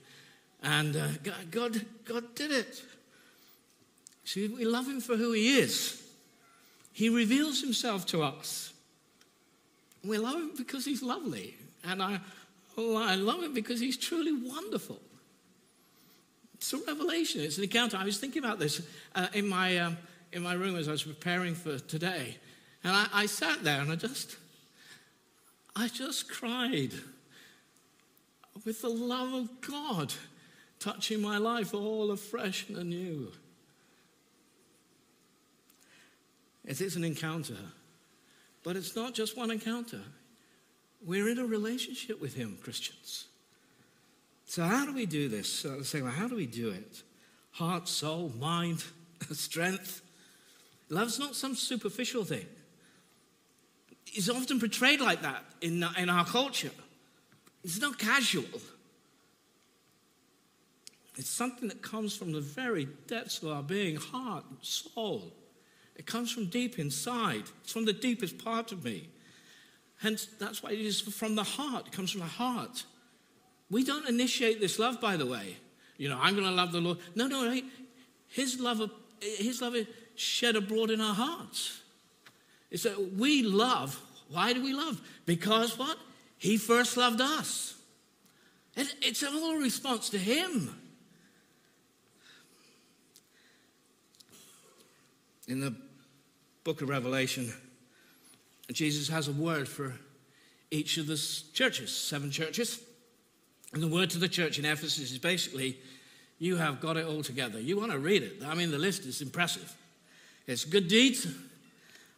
And 0.61 0.95
uh, 0.95 1.07
God, 1.49 1.83
God 2.05 2.35
did 2.35 2.51
it. 2.51 2.83
See, 4.23 4.47
we 4.47 4.65
love 4.65 4.87
him 4.87 5.01
for 5.01 5.15
who 5.15 5.31
he 5.31 5.57
is. 5.57 6.00
He 7.01 7.09
reveals 7.09 7.61
himself 7.61 8.05
to 8.05 8.21
us. 8.21 8.73
We 10.05 10.19
love 10.19 10.35
him 10.35 10.51
because 10.55 10.85
he's 10.85 11.01
lovely. 11.01 11.55
And 11.83 11.99
I, 11.99 12.19
oh, 12.77 12.95
I 12.95 13.15
love 13.15 13.41
him 13.41 13.55
because 13.55 13.79
he's 13.79 13.97
truly 13.97 14.31
wonderful. 14.31 15.01
It's 16.53 16.71
a 16.73 16.77
revelation, 16.77 17.41
it's 17.41 17.57
an 17.57 17.63
encounter. 17.63 17.97
I 17.97 18.05
was 18.05 18.19
thinking 18.19 18.43
about 18.43 18.59
this 18.59 18.83
uh, 19.15 19.29
in, 19.33 19.47
my, 19.47 19.79
um, 19.79 19.97
in 20.31 20.43
my 20.43 20.53
room 20.53 20.75
as 20.75 20.87
I 20.87 20.91
was 20.91 21.01
preparing 21.01 21.55
for 21.55 21.79
today. 21.79 22.37
And 22.83 22.95
I, 22.95 23.07
I 23.11 23.25
sat 23.25 23.63
there 23.63 23.81
and 23.81 23.91
I 23.91 23.95
just, 23.95 24.37
I 25.75 25.87
just 25.87 26.29
cried 26.29 26.91
with 28.63 28.83
the 28.83 28.89
love 28.89 29.33
of 29.33 29.49
God 29.61 30.13
touching 30.79 31.19
my 31.19 31.39
life 31.39 31.73
all 31.73 32.11
afresh 32.11 32.69
and 32.69 32.77
anew. 32.77 33.31
It 36.65 36.81
is 36.81 36.95
an 36.95 37.03
encounter. 37.03 37.57
But 38.63 38.75
it's 38.75 38.95
not 38.95 39.13
just 39.13 39.35
one 39.37 39.51
encounter. 39.51 40.01
We're 41.03 41.29
in 41.29 41.39
a 41.39 41.45
relationship 41.45 42.21
with 42.21 42.35
Him, 42.35 42.57
Christians. 42.61 43.25
So, 44.45 44.63
how 44.63 44.85
do 44.85 44.93
we 44.93 45.05
do 45.05 45.29
this? 45.29 45.51
So, 45.51 45.81
say, 45.81 46.01
well, 46.01 46.11
how 46.11 46.27
do 46.27 46.35
we 46.35 46.45
do 46.45 46.69
it? 46.69 47.01
Heart, 47.51 47.87
soul, 47.87 48.31
mind, 48.37 48.83
strength. 49.31 50.01
Love's 50.89 51.19
not 51.19 51.35
some 51.35 51.55
superficial 51.55 52.23
thing. 52.23 52.45
It's 54.13 54.29
often 54.29 54.59
portrayed 54.59 54.99
like 54.99 55.21
that 55.21 55.43
in, 55.61 55.83
in 55.97 56.09
our 56.09 56.25
culture. 56.25 56.71
It's 57.63 57.79
not 57.79 57.97
casual. 57.97 58.43
It's 61.17 61.29
something 61.29 61.69
that 61.69 61.81
comes 61.81 62.15
from 62.15 62.31
the 62.31 62.41
very 62.41 62.87
depths 63.07 63.41
of 63.41 63.49
our 63.49 63.63
being, 63.63 63.95
heart, 63.95 64.43
soul. 64.61 65.31
It 66.01 66.07
comes 66.07 66.31
from 66.31 66.47
deep 66.47 66.79
inside. 66.79 67.43
It's 67.63 67.71
from 67.71 67.85
the 67.85 67.93
deepest 67.93 68.43
part 68.43 68.71
of 68.71 68.83
me. 68.83 69.07
Hence, 69.99 70.25
that's 70.39 70.63
why 70.63 70.71
it 70.71 70.79
is 70.79 70.99
from 70.99 71.35
the 71.35 71.43
heart. 71.43 71.85
It 71.85 71.93
comes 71.93 72.09
from 72.09 72.21
the 72.21 72.25
heart. 72.25 72.85
We 73.69 73.83
don't 73.83 74.09
initiate 74.09 74.59
this 74.59 74.79
love, 74.79 74.99
by 74.99 75.15
the 75.15 75.27
way. 75.27 75.57
You 75.97 76.09
know, 76.09 76.17
I'm 76.19 76.33
going 76.33 76.47
to 76.47 76.51
love 76.51 76.71
the 76.71 76.81
Lord. 76.81 76.97
No, 77.13 77.27
no, 77.27 77.55
His 78.29 78.59
love, 78.59 78.81
His 79.21 79.61
love 79.61 79.75
is 79.75 79.85
shed 80.15 80.55
abroad 80.55 80.89
in 80.89 81.01
our 81.01 81.13
hearts. 81.13 81.81
It's 82.71 82.81
that 82.81 83.13
we 83.13 83.43
love. 83.43 84.01
Why 84.27 84.53
do 84.53 84.63
we 84.63 84.73
love? 84.73 84.99
Because 85.27 85.77
what? 85.77 85.99
He 86.39 86.57
first 86.57 86.97
loved 86.97 87.21
us. 87.21 87.75
It's 88.75 89.21
all 89.21 89.51
a 89.51 89.59
response 89.59 90.09
to 90.09 90.17
Him. 90.17 90.75
In 95.47 95.59
the 95.59 95.75
book 96.63 96.81
of 96.81 96.89
Revelation, 96.89 97.51
And 98.67 98.75
Jesus 98.75 99.09
has 99.09 99.27
a 99.27 99.33
word 99.33 99.67
for 99.67 99.93
each 100.69 100.97
of 100.97 101.07
the 101.07 101.17
churches, 101.53 101.95
seven 101.95 102.31
churches. 102.31 102.79
And 103.73 103.81
the 103.81 103.87
word 103.87 104.09
to 104.11 104.19
the 104.19 104.29
church 104.29 104.59
in 104.59 104.65
Ephesus 104.65 105.11
is 105.11 105.17
basically, 105.17 105.77
you 106.39 106.57
have 106.57 106.81
got 106.81 106.97
it 106.97 107.05
all 107.05 107.23
together. 107.23 107.59
You 107.59 107.77
want 107.77 107.91
to 107.91 107.99
read 107.99 108.23
it. 108.23 108.43
I 108.45 108.53
mean, 108.53 108.71
the 108.71 108.77
list 108.77 109.05
is 109.05 109.21
impressive. 109.21 109.73
It's 110.47 110.65
good 110.65 110.87
deeds. 110.87 111.27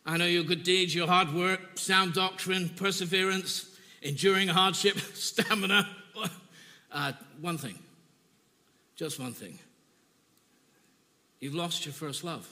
I 0.05 0.17
know 0.17 0.25
your 0.25 0.43
good 0.43 0.63
deeds, 0.63 0.93
your 0.93 1.07
hard 1.07 1.33
work, 1.33 1.59
sound 1.77 2.13
doctrine, 2.13 2.69
perseverance, 2.69 3.77
enduring 4.01 4.47
hardship, 4.47 4.97
stamina. 5.13 5.87
Uh, 6.95 7.11
one 7.41 7.57
thing, 7.57 7.79
just 8.95 9.19
one 9.19 9.33
thing. 9.33 9.57
You've 11.39 11.55
lost 11.55 11.87
your 11.87 11.93
first 11.93 12.23
love. 12.23 12.47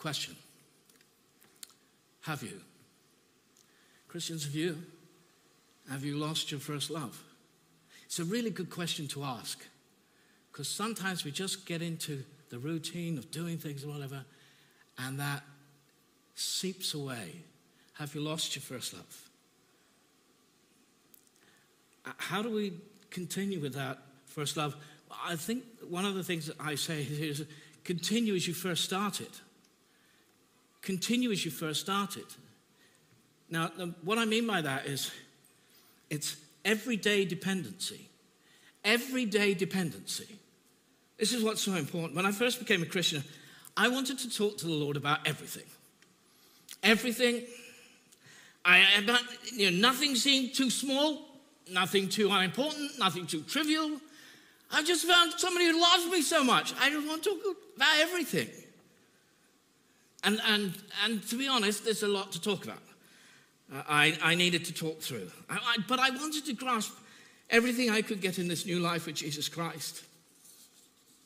Question 0.00 0.34
Have 2.22 2.42
you? 2.42 2.58
Christians, 4.08 4.44
have 4.44 4.54
you? 4.54 4.78
Have 5.90 6.04
you 6.04 6.16
lost 6.16 6.50
your 6.50 6.58
first 6.58 6.90
love? 6.90 7.22
It's 8.06 8.18
a 8.18 8.24
really 8.24 8.50
good 8.50 8.70
question 8.70 9.06
to 9.08 9.22
ask 9.22 9.62
because 10.50 10.68
sometimes 10.68 11.24
we 11.24 11.30
just 11.30 11.66
get 11.66 11.82
into 11.82 12.24
the 12.48 12.58
routine 12.58 13.18
of 13.18 13.30
doing 13.30 13.58
things 13.58 13.84
or 13.84 13.88
whatever, 13.88 14.24
and 14.98 15.20
that 15.20 15.42
seeps 16.34 16.94
away. 16.94 17.34
Have 17.94 18.14
you 18.14 18.22
lost 18.22 18.56
your 18.56 18.62
first 18.62 18.94
love? 18.94 19.28
How 22.16 22.40
do 22.40 22.50
we 22.50 22.72
continue 23.10 23.60
with 23.60 23.74
that 23.74 23.98
first 24.24 24.56
love? 24.56 24.74
I 25.24 25.36
think 25.36 25.62
one 25.86 26.06
of 26.06 26.14
the 26.14 26.24
things 26.24 26.46
that 26.46 26.56
I 26.58 26.76
say 26.76 27.02
is 27.10 27.44
continue 27.84 28.34
as 28.34 28.48
you 28.48 28.54
first 28.54 28.84
started 28.84 29.28
continue 30.82 31.30
as 31.30 31.44
you 31.44 31.50
first 31.50 31.80
started. 31.80 32.26
Now, 33.50 33.70
what 34.02 34.18
I 34.18 34.24
mean 34.24 34.46
by 34.46 34.60
that 34.60 34.86
is 34.86 35.10
it's 36.08 36.36
everyday 36.64 37.24
dependency. 37.24 38.08
Everyday 38.84 39.54
dependency. 39.54 40.26
This 41.18 41.32
is 41.32 41.42
what's 41.42 41.60
so 41.60 41.74
important. 41.74 42.14
When 42.14 42.24
I 42.24 42.32
first 42.32 42.58
became 42.58 42.82
a 42.82 42.86
Christian, 42.86 43.22
I 43.76 43.88
wanted 43.88 44.18
to 44.20 44.30
talk 44.30 44.56
to 44.58 44.66
the 44.66 44.72
Lord 44.72 44.96
about 44.96 45.26
everything. 45.26 45.64
Everything. 46.82 47.42
I, 48.64 48.84
about, 48.98 49.20
you 49.52 49.70
know, 49.70 49.76
nothing 49.76 50.14
seemed 50.14 50.54
too 50.54 50.70
small, 50.70 51.26
nothing 51.70 52.08
too 52.08 52.30
unimportant, 52.30 52.98
nothing 52.98 53.26
too 53.26 53.42
trivial. 53.42 54.00
I 54.70 54.82
just 54.84 55.06
found 55.06 55.32
somebody 55.36 55.66
who 55.66 55.80
loves 55.80 56.06
me 56.06 56.22
so 56.22 56.44
much. 56.44 56.72
I 56.80 56.90
just 56.90 57.06
want 57.06 57.22
to 57.24 57.30
talk 57.30 57.56
about 57.76 57.98
everything. 57.98 58.48
And, 60.22 60.40
and, 60.46 60.74
and 61.04 61.26
to 61.28 61.36
be 61.36 61.48
honest, 61.48 61.84
there's 61.84 62.02
a 62.02 62.08
lot 62.08 62.32
to 62.32 62.40
talk 62.40 62.64
about. 62.64 62.82
Uh, 63.72 63.82
I, 63.88 64.18
I 64.22 64.34
needed 64.34 64.64
to 64.66 64.74
talk 64.74 65.00
through. 65.00 65.30
I, 65.48 65.56
I, 65.56 65.76
but 65.88 65.98
I 65.98 66.10
wanted 66.10 66.44
to 66.46 66.52
grasp 66.52 66.92
everything 67.48 67.90
I 67.90 68.02
could 68.02 68.20
get 68.20 68.38
in 68.38 68.48
this 68.48 68.66
new 68.66 68.80
life 68.80 69.06
with 69.06 69.16
Jesus 69.16 69.48
Christ. 69.48 70.04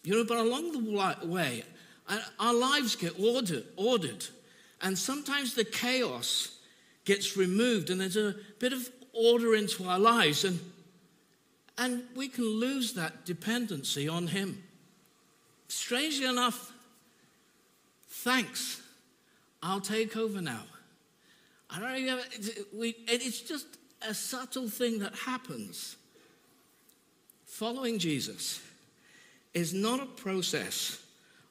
You 0.05 0.15
know, 0.15 0.25
but 0.25 0.39
along 0.39 0.73
the 0.73 1.27
way, 1.27 1.65
our 2.39 2.55
lives 2.55 2.95
get 2.95 3.19
ordered, 3.19 3.65
ordered, 3.77 4.27
and 4.83 4.99
sometimes 4.99 5.55
the 5.55 5.65
chaos 5.65 6.59
gets 7.05 7.37
removed, 7.37 7.91
and 7.91 8.01
there's 8.01 8.17
a 8.17 8.35
bit 8.59 8.73
of 8.73 8.89
order 9.15 9.55
into 9.55 9.85
our 9.85 9.99
lives. 9.99 10.45
And, 10.45 10.61
and 11.79 12.03
we 12.15 12.29
can 12.29 12.45
lose 12.45 12.93
that 12.95 13.25
dependency 13.25 14.09
on 14.09 14.27
Him. 14.27 14.63
Strangely 15.69 16.27
enough, 16.27 16.73
thanks, 18.09 18.83
I'll 19.65 19.81
take 19.81 20.15
over 20.15 20.43
now. 20.43 20.61
I 21.71 21.81
don't 21.81 22.07
know, 22.07 22.21
we, 22.77 22.95
it's 23.09 23.41
just 23.41 23.67
a 24.07 24.13
subtle 24.13 24.69
thing 24.69 24.99
that 24.99 25.15
happens. 25.15 25.97
Following 27.47 27.99
Jesus 27.99 28.61
is 29.55 29.73
not 29.73 30.01
a 30.01 30.07
process 30.07 31.03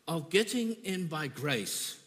of 0.07 0.29
getting 0.29 0.73
in 0.83 1.07
by 1.07 1.25
grace 1.25 1.97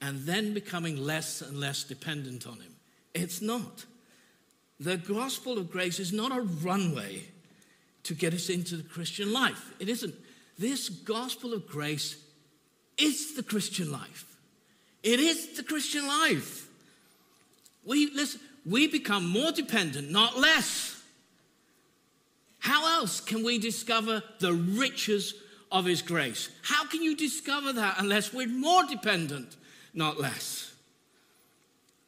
and 0.00 0.20
then 0.20 0.54
becoming 0.54 0.96
less 0.96 1.42
and 1.42 1.60
less 1.60 1.84
dependent 1.84 2.46
on 2.46 2.54
Him. 2.54 2.74
It's 3.14 3.42
not. 3.42 3.84
The 4.80 4.96
gospel 4.96 5.58
of 5.58 5.70
grace 5.70 6.00
is 6.00 6.14
not 6.14 6.36
a 6.36 6.40
runway 6.40 7.24
to 8.04 8.14
get 8.14 8.32
us 8.32 8.48
into 8.48 8.76
the 8.76 8.88
Christian 8.88 9.32
life. 9.34 9.74
It 9.80 9.90
isn't. 9.90 10.14
This 10.58 10.88
gospel 10.88 11.52
of 11.52 11.66
grace 11.66 12.16
is 12.96 13.34
the 13.34 13.42
Christian 13.42 13.92
life. 13.92 14.35
It 15.06 15.20
is 15.20 15.56
the 15.56 15.62
Christian 15.62 16.04
life. 16.04 16.66
We 17.84 18.10
listen, 18.10 18.40
we 18.64 18.88
become 18.88 19.24
more 19.28 19.52
dependent, 19.52 20.10
not 20.10 20.36
less. 20.36 21.00
How 22.58 22.98
else 22.98 23.20
can 23.20 23.44
we 23.44 23.58
discover 23.58 24.20
the 24.40 24.52
riches 24.52 25.34
of 25.70 25.84
His 25.84 26.02
grace? 26.02 26.50
How 26.62 26.86
can 26.86 27.04
you 27.04 27.14
discover 27.14 27.72
that 27.74 27.94
unless 28.00 28.34
we're 28.34 28.48
more 28.48 28.84
dependent, 28.84 29.56
not 29.94 30.18
less? 30.18 30.74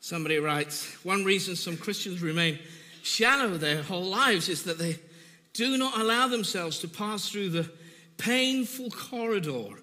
Somebody 0.01 0.39
writes 0.39 0.93
One 1.05 1.25
reason 1.25 1.55
some 1.55 1.77
Christians 1.77 2.21
remain 2.21 2.59
shallow 3.05 3.57
their 3.57 3.85
whole 3.85 4.07
lives 4.07 4.49
is 4.49 4.65
that 4.65 4.79
they 4.79 4.99
do 5.53 5.79
not 5.79 6.01
allow 6.01 6.27
themselves 6.27 6.81
to 6.81 6.89
pass 6.89 7.29
through 7.29 7.51
the 7.51 7.71
painful 8.17 8.91
corridor 8.91 9.77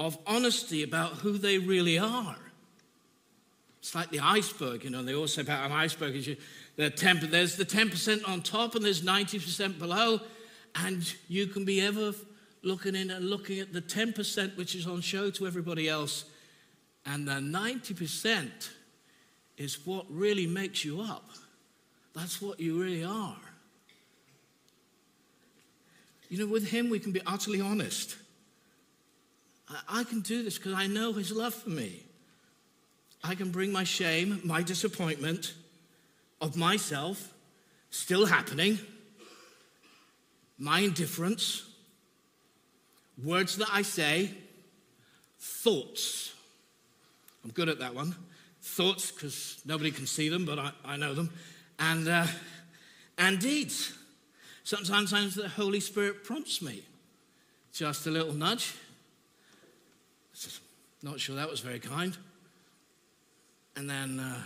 of 0.00 0.16
honesty 0.26 0.82
about 0.82 1.12
who 1.12 1.36
they 1.36 1.58
really 1.58 1.98
are. 1.98 2.36
It's 3.80 3.94
like 3.94 4.10
the 4.10 4.20
iceberg, 4.20 4.82
you 4.82 4.90
know, 4.90 5.02
they 5.02 5.14
always 5.14 5.34
say 5.34 5.42
about 5.42 5.66
an 5.66 5.72
iceberg 5.72 6.16
is 6.16 6.26
you, 6.26 6.36
there's 6.76 7.56
the 7.56 7.66
10% 7.66 8.26
on 8.26 8.40
top 8.40 8.74
and 8.74 8.84
there's 8.84 9.02
90% 9.02 9.78
below, 9.78 10.20
and 10.74 11.14
you 11.28 11.46
can 11.46 11.66
be 11.66 11.82
ever 11.82 12.14
looking 12.62 12.94
in 12.94 13.10
and 13.10 13.28
looking 13.28 13.58
at 13.58 13.74
the 13.74 13.82
10% 13.82 14.56
which 14.56 14.74
is 14.74 14.86
on 14.86 15.02
show 15.02 15.30
to 15.30 15.46
everybody 15.46 15.86
else, 15.88 16.24
and 17.04 17.28
the 17.28 17.32
90% 17.32 18.70
is 19.58 19.86
what 19.86 20.06
really 20.08 20.46
makes 20.46 20.82
you 20.82 21.02
up. 21.02 21.28
That's 22.14 22.40
what 22.40 22.58
you 22.58 22.82
really 22.82 23.04
are. 23.04 23.36
You 26.30 26.38
know, 26.38 26.46
with 26.46 26.70
Him, 26.70 26.88
we 26.88 26.98
can 26.98 27.12
be 27.12 27.20
utterly 27.26 27.60
honest. 27.60 28.16
I, 29.88 30.04
can 30.04 30.20
do 30.20 30.42
this 30.42 30.58
because 30.58 30.74
I 30.74 30.86
know 30.86 31.12
His 31.12 31.32
love 31.32 31.54
for 31.54 31.70
me. 31.70 32.02
I 33.22 33.34
can 33.34 33.50
bring 33.50 33.72
my 33.72 33.84
shame, 33.84 34.40
my 34.44 34.62
disappointment 34.62 35.54
of 36.40 36.56
myself 36.56 37.34
still 37.90 38.26
happening, 38.26 38.78
my 40.58 40.80
indifference, 40.80 41.66
words 43.22 43.56
that 43.56 43.68
I 43.72 43.82
say, 43.82 44.30
thoughts. 45.38 46.32
I'm 47.44 47.50
good 47.50 47.68
at 47.68 47.78
that 47.80 47.94
one. 47.94 48.14
Thoughts, 48.62 49.10
because 49.10 49.60
nobody 49.64 49.90
can 49.90 50.06
see 50.06 50.28
them, 50.28 50.44
but 50.44 50.58
I, 50.58 50.72
I 50.84 50.96
know 50.96 51.14
them. 51.14 51.30
And, 51.78 52.08
uh, 52.08 52.26
and 53.18 53.38
deeds. 53.38 53.92
Sometimes 54.64 55.34
the 55.34 55.48
Holy 55.48 55.80
Spirit 55.80 56.24
prompts 56.24 56.62
me. 56.62 56.82
Just 57.72 58.06
a 58.06 58.10
little 58.10 58.34
nudge. 58.34 58.74
Not 61.02 61.20
sure 61.20 61.36
that 61.36 61.50
was 61.50 61.60
very 61.60 61.78
kind. 61.78 62.16
And 63.76 63.88
then, 63.88 64.20
uh, 64.20 64.42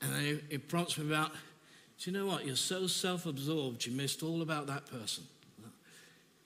and 0.00 0.12
then 0.12 0.40
it, 0.48 0.68
prompts 0.68 0.96
me 0.96 1.06
about, 1.06 1.32
do 1.98 2.10
you 2.10 2.16
know 2.16 2.26
what? 2.26 2.46
You're 2.46 2.56
so 2.56 2.86
self 2.86 3.26
absorbed, 3.26 3.84
you 3.84 3.92
missed 3.92 4.22
all 4.22 4.42
about 4.42 4.66
that 4.68 4.86
person. 4.86 5.24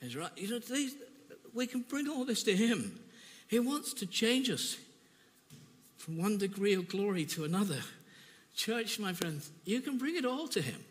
He's 0.00 0.16
right. 0.16 0.30
You 0.36 0.50
know, 0.50 0.58
these, 0.58 0.94
we 1.54 1.66
can 1.66 1.82
bring 1.82 2.08
all 2.08 2.24
this 2.24 2.42
to 2.44 2.56
Him. 2.56 2.98
He 3.48 3.58
wants 3.58 3.92
to 3.94 4.06
change 4.06 4.50
us 4.50 4.76
from 5.96 6.18
one 6.18 6.38
degree 6.38 6.74
of 6.74 6.88
glory 6.88 7.24
to 7.26 7.44
another. 7.44 7.80
Church, 8.54 8.98
my 8.98 9.12
friends, 9.12 9.50
you 9.64 9.80
can 9.80 9.98
bring 9.98 10.16
it 10.16 10.24
all 10.24 10.48
to 10.48 10.60
Him. 10.60 10.84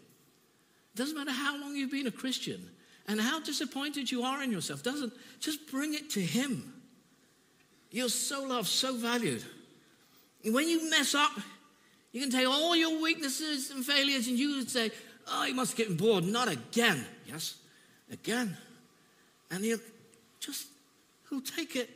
It 0.94 0.98
doesn't 0.98 1.16
matter 1.16 1.32
how 1.32 1.60
long 1.60 1.76
you've 1.76 1.92
been 1.92 2.08
a 2.08 2.12
Christian 2.12 2.70
and 3.08 3.22
how 3.22 3.40
disappointed 3.40 4.12
you 4.12 4.24
are 4.24 4.44
in 4.44 4.52
yourself. 4.52 4.84
Doesn't 4.84 5.14
just 5.40 5.70
bring 5.72 5.94
it 5.94 6.10
to 6.12 6.22
Him. 6.22 6.74
You're 7.98 8.10
so 8.10 8.44
loved, 8.44 8.68
so 8.68 8.96
valued. 8.96 9.44
And 10.46 10.54
when 10.54 10.70
you 10.70 10.88
mess 10.88 11.16
up, 11.16 11.32
you 12.12 12.22
can 12.22 12.30
take 12.30 12.48
all 12.48 12.76
your 12.76 13.02
weaknesses 13.02 13.72
and 13.72 13.84
failures 13.84 14.28
and 14.28 14.38
you 14.38 14.58
would 14.58 14.70
say, 14.70 14.92
Oh, 15.28 15.46
you 15.46 15.56
must 15.56 15.76
get 15.76 15.98
bored. 15.98 16.24
Not 16.24 16.48
again. 16.48 17.04
Yes, 17.26 17.56
again. 18.12 18.56
And 19.50 19.66
he'll 19.66 19.80
just, 20.40 20.68
he'll 21.28 21.42
take 21.42 21.76
it. 21.76 21.90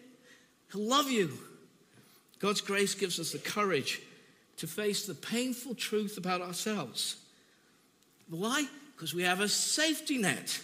He'll 0.72 0.82
love 0.82 1.12
you. 1.12 1.38
God's 2.40 2.62
grace 2.62 2.96
gives 2.96 3.20
us 3.20 3.34
the 3.34 3.38
courage 3.38 4.02
to 4.58 4.66
face 4.66 5.06
the 5.06 5.14
painful 5.14 5.76
truth 5.76 6.18
about 6.18 6.42
ourselves. 6.42 7.18
Why? 8.28 8.66
Because 8.96 9.14
we 9.14 9.22
have 9.22 9.40
a 9.40 9.48
safety 9.48 10.18
net 10.18 10.62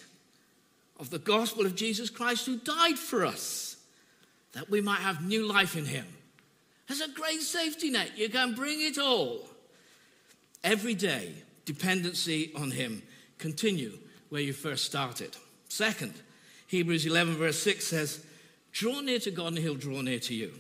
of 1.00 1.12
the 1.12 1.20
gospel 1.20 1.68
of 1.68 1.76
Jesus 1.76 2.10
Christ 2.10 2.48
who 2.48 2.58
died 2.58 2.98
for 2.98 3.24
us 3.24 3.77
that 4.58 4.72
we 4.72 4.82
might 4.82 5.02
have 5.02 5.24
new 5.24 5.46
life 5.46 5.76
in 5.76 5.86
him. 5.86 6.08
Has 6.88 7.00
a 7.00 7.10
great 7.10 7.42
safety 7.42 7.92
net. 7.92 8.18
You 8.18 8.28
can 8.28 8.56
bring 8.56 8.82
it 8.82 8.98
all. 8.98 9.48
Every 10.64 10.96
day, 10.96 11.32
dependency 11.66 12.52
on 12.56 12.72
Him. 12.72 13.04
Continue 13.38 14.00
where 14.30 14.42
you 14.42 14.54
first 14.54 14.86
started. 14.86 15.38
Second, 15.70 16.16
Hebrews 16.66 17.06
11, 17.06 17.36
verse 17.36 17.60
6 17.60 17.86
says, 17.86 18.26
Draw 18.72 19.02
near 19.02 19.20
to 19.20 19.30
God 19.30 19.50
and 19.50 19.60
He'll 19.60 19.76
draw 19.76 20.02
near 20.02 20.20
to 20.20 20.34
you. 20.34 20.54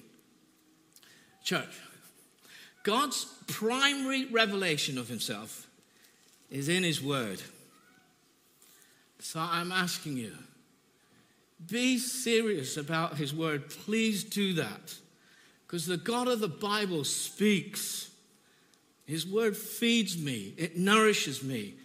Church, 1.43 1.81
God's 2.83 3.25
primary 3.47 4.25
revelation 4.25 4.99
of 4.99 5.07
Himself 5.07 5.67
is 6.51 6.69
in 6.69 6.83
His 6.83 7.01
Word. 7.01 7.41
So 9.19 9.39
I'm 9.39 9.71
asking 9.71 10.17
you, 10.17 10.33
be 11.65 11.98
serious 11.98 12.78
about 12.78 13.17
His 13.17 13.34
Word. 13.34 13.70
Please 13.70 14.24
do 14.24 14.54
that. 14.54 14.96
Because 15.65 15.86
the 15.86 15.98
God 15.98 16.28
of 16.28 16.39
the 16.39 16.48
Bible 16.48 17.04
speaks. 17.04 18.10
His 19.08 19.26
word 19.26 19.56
feeds 19.56 20.17
me, 20.17 20.54
it 20.58 20.76
nourishes 20.76 21.41
me, 21.41 21.76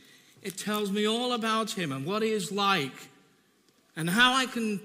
it 0.43 0.59
tells 0.59 0.91
me 0.91 1.07
all 1.07 1.33
about 1.33 1.71
him 1.71 1.93
and 1.93 2.05
what 2.05 2.23
he 2.23 2.31
is 2.31 2.51
like 2.51 3.09
and 3.95 4.11
how 4.11 4.35
I 4.35 4.47
can 4.47 4.81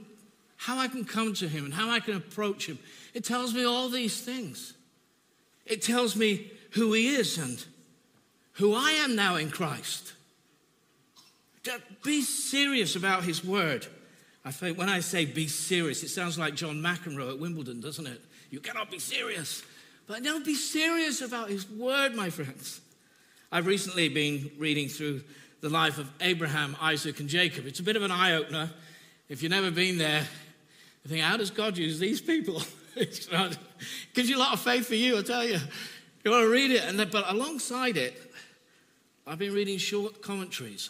how 0.60 0.78
I 0.78 0.88
can 0.88 1.06
come 1.06 1.34
to 1.36 1.47
him 1.47 1.65
and 1.65 1.73
how 1.73 1.89
I 1.89 2.00
can 2.00 2.15
approach 2.15 2.67
him. 2.67 2.80
It 3.13 3.23
tells 3.23 3.54
me 3.54 3.63
all 3.63 3.89
these 3.89 4.21
things. 4.21 4.73
It 5.67 5.84
tells 5.84 6.15
me 6.15 6.52
who 6.71 6.93
he 6.93 7.10
is 7.10 7.38
and 7.38 7.63
who 8.54 8.73
I 8.73 8.91
am 8.91 9.15
now 9.15 9.36
in 9.36 9.52
Christ. 9.52 10.13
Be 12.04 12.21
serious 12.21 12.95
about 12.95 13.23
his 13.23 13.43
word. 13.43 13.86
I 14.47 14.51
think 14.51 14.77
when 14.77 14.88
I 14.88 15.01
say 15.01 15.25
be 15.25 15.49
serious, 15.49 16.03
it 16.03 16.07
sounds 16.07 16.39
like 16.39 16.55
John 16.55 16.77
McEnroe 16.77 17.31
at 17.31 17.38
Wimbledon, 17.38 17.81
doesn't 17.81 18.07
it? 18.07 18.21
You 18.49 18.62
cannot 18.62 18.89
be 18.89 18.97
serious. 18.97 19.62
But 20.07 20.23
don't 20.23 20.45
be 20.45 20.55
serious 20.55 21.19
about 21.19 21.49
his 21.49 21.69
word, 21.69 22.15
my 22.15 22.29
friends. 22.29 22.79
I've 23.51 23.67
recently 23.67 24.07
been 24.07 24.49
reading 24.57 24.88
through 24.88 25.23
the 25.60 25.67
life 25.67 25.97
of 25.97 26.10
Abraham, 26.21 26.77
Isaac, 26.81 27.19
and 27.19 27.27
Jacob. 27.27 27.65
It's 27.65 27.81
a 27.81 27.83
bit 27.83 27.97
of 27.97 28.03
an 28.03 28.12
eye 28.12 28.36
opener. 28.36 28.69
If 29.27 29.43
you've 29.43 29.51
never 29.51 29.69
been 29.69 29.97
there, 29.97 30.21
you 31.03 31.10
think, 31.10 31.23
how 31.23 31.36
does 31.36 31.51
God 31.51 31.77
use 31.77 31.99
these 31.99 32.21
people? 32.21 32.62
it 32.95 33.27
gives 34.13 34.29
you 34.29 34.38
a 34.38 34.39
lot 34.39 34.53
of 34.53 34.62
faith 34.62 34.88
for 34.88 34.95
you, 34.95 35.17
I 35.17 35.23
tell 35.23 35.43
you. 35.43 35.60
You 36.23 36.31
want 36.31 36.45
to 36.45 36.49
read 36.49 36.71
it, 36.71 36.86
and 36.86 36.97
then, 36.97 37.10
but 37.12 37.29
alongside 37.29 37.97
it, 37.97 38.15
I've 39.27 39.39
been 39.39 39.53
reading 39.53 39.77
short 39.77 40.21
commentaries. 40.21 40.89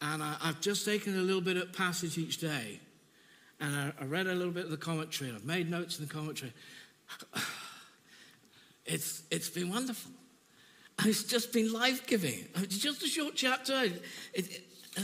And 0.00 0.22
I, 0.22 0.36
have 0.40 0.60
just 0.60 0.84
taken 0.84 1.18
a 1.18 1.22
little 1.22 1.40
bit 1.40 1.56
of 1.56 1.72
passage 1.72 2.18
each 2.18 2.38
day 2.38 2.80
and 3.60 3.74
I, 3.74 3.92
I 4.00 4.04
read 4.04 4.26
a 4.26 4.34
little 4.34 4.52
bit 4.52 4.64
of 4.64 4.70
the 4.70 4.76
commentary, 4.76 5.30
and 5.30 5.38
I've 5.38 5.44
made 5.44 5.70
notes 5.70 5.98
in 5.98 6.06
the 6.06 6.12
commentary. 6.12 6.52
It's, 8.90 9.22
it's 9.30 9.50
been 9.50 9.68
wonderful. 9.68 10.10
It's 11.04 11.22
just 11.22 11.52
been 11.52 11.70
life 11.70 12.06
giving. 12.06 12.46
It's 12.56 12.78
just 12.78 13.02
a 13.02 13.06
short 13.06 13.34
chapter. 13.34 13.84
It, 13.84 14.02
it, 14.32 14.64
uh, 14.96 15.02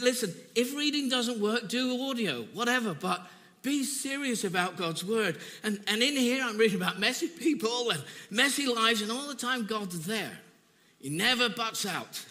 listen, 0.00 0.32
if 0.54 0.74
reading 0.74 1.10
doesn't 1.10 1.38
work, 1.38 1.68
do 1.68 2.08
audio, 2.08 2.44
whatever, 2.54 2.94
but 2.94 3.20
be 3.60 3.84
serious 3.84 4.44
about 4.44 4.78
God's 4.78 5.04
word. 5.04 5.36
And, 5.62 5.78
and 5.88 6.02
in 6.02 6.16
here, 6.16 6.42
I'm 6.42 6.56
reading 6.56 6.80
about 6.80 6.98
messy 6.98 7.28
people 7.28 7.90
and 7.90 8.02
messy 8.30 8.66
lives, 8.66 9.02
and 9.02 9.12
all 9.12 9.28
the 9.28 9.34
time, 9.34 9.66
God's 9.66 10.06
there. 10.06 10.38
He 10.98 11.10
never 11.10 11.50
butts 11.50 11.84
out, 11.84 12.24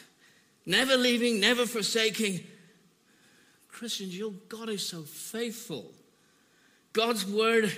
never 0.68 0.96
leaving, 0.96 1.40
never 1.40 1.66
forsaking. 1.66 2.42
Christians, 3.70 4.16
your 4.16 4.34
God 4.50 4.70
is 4.70 4.88
so 4.88 5.02
faithful. 5.02 5.92
God's 6.94 7.26
word 7.26 7.72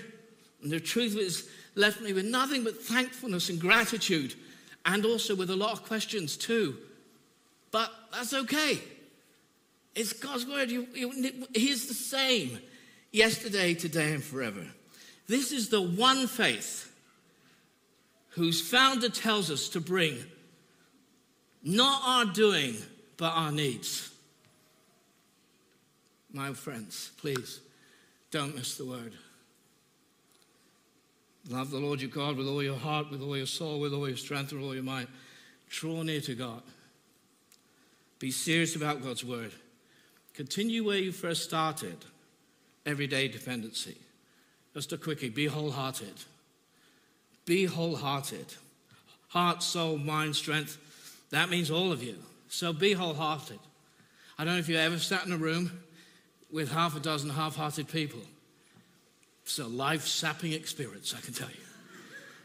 and 0.61 0.71
the 0.71 0.79
truth 0.79 1.15
has 1.15 1.47
left 1.75 2.01
me 2.01 2.11
with 2.11 2.25
nothing 2.25 2.63
but 2.63 2.81
thankfulness 2.81 3.49
and 3.49 3.61
gratitude, 3.61 4.35
and 4.85 5.05
also 5.05 5.35
with 5.35 5.49
a 5.49 5.55
lot 5.55 5.71
of 5.71 5.83
questions 5.83 6.35
too. 6.35 6.77
But 7.71 7.91
that's 8.11 8.33
okay. 8.33 8.79
It's 9.95 10.13
God's 10.13 10.45
word. 10.45 10.71
You, 10.71 10.87
you, 10.93 11.47
he's 11.53 11.87
the 11.87 11.93
same 11.93 12.59
yesterday, 13.11 13.73
today, 13.73 14.13
and 14.13 14.23
forever. 14.23 14.65
This 15.27 15.51
is 15.51 15.69
the 15.69 15.81
one 15.81 16.27
faith 16.27 16.91
whose 18.29 18.67
founder 18.67 19.09
tells 19.09 19.51
us 19.51 19.69
to 19.69 19.81
bring 19.81 20.17
not 21.63 22.01
our 22.05 22.25
doing, 22.33 22.75
but 23.17 23.31
our 23.31 23.51
needs. 23.51 24.11
My 26.31 26.53
friends, 26.53 27.11
please 27.17 27.59
don't 28.31 28.55
miss 28.55 28.77
the 28.77 28.85
word. 28.85 29.13
Love 31.49 31.71
the 31.71 31.79
Lord 31.79 32.01
your 32.01 32.11
God 32.11 32.37
with 32.37 32.47
all 32.47 32.61
your 32.61 32.77
heart, 32.77 33.09
with 33.09 33.21
all 33.21 33.35
your 33.35 33.47
soul, 33.47 33.79
with 33.79 33.93
all 33.93 34.07
your 34.07 34.17
strength, 34.17 34.53
with 34.53 34.61
all 34.61 34.75
your 34.75 34.83
might. 34.83 35.07
Draw 35.69 36.03
near 36.03 36.21
to 36.21 36.35
God. 36.35 36.61
Be 38.19 38.31
serious 38.31 38.75
about 38.75 39.03
God's 39.03 39.23
word. 39.23 39.51
Continue 40.33 40.85
where 40.85 40.97
you 40.97 41.11
first 41.11 41.43
started 41.43 41.97
everyday 42.85 43.27
dependency. 43.27 43.97
Just 44.73 44.93
a 44.93 44.97
quickie 44.97 45.29
be 45.29 45.47
wholehearted. 45.47 46.13
Be 47.45 47.65
wholehearted. 47.65 48.53
Heart, 49.29 49.63
soul, 49.63 49.97
mind, 49.97 50.35
strength. 50.35 50.77
That 51.31 51.49
means 51.49 51.69
all 51.69 51.91
of 51.91 52.03
you. 52.03 52.15
So 52.47 52.73
be 52.73 52.93
wholehearted. 52.93 53.59
I 54.37 54.45
don't 54.45 54.53
know 54.53 54.59
if 54.59 54.69
you 54.69 54.77
ever 54.77 54.97
sat 54.97 55.25
in 55.25 55.31
a 55.31 55.37
room 55.37 55.71
with 56.51 56.71
half 56.71 56.95
a 56.95 56.99
dozen 56.99 57.29
half 57.29 57.55
hearted 57.55 57.87
people. 57.87 58.21
It's 59.43 59.59
a 59.59 59.67
life 59.67 60.07
sapping 60.07 60.53
experience, 60.53 61.13
I 61.17 61.21
can 61.21 61.33
tell 61.33 61.49
you. 61.49 61.55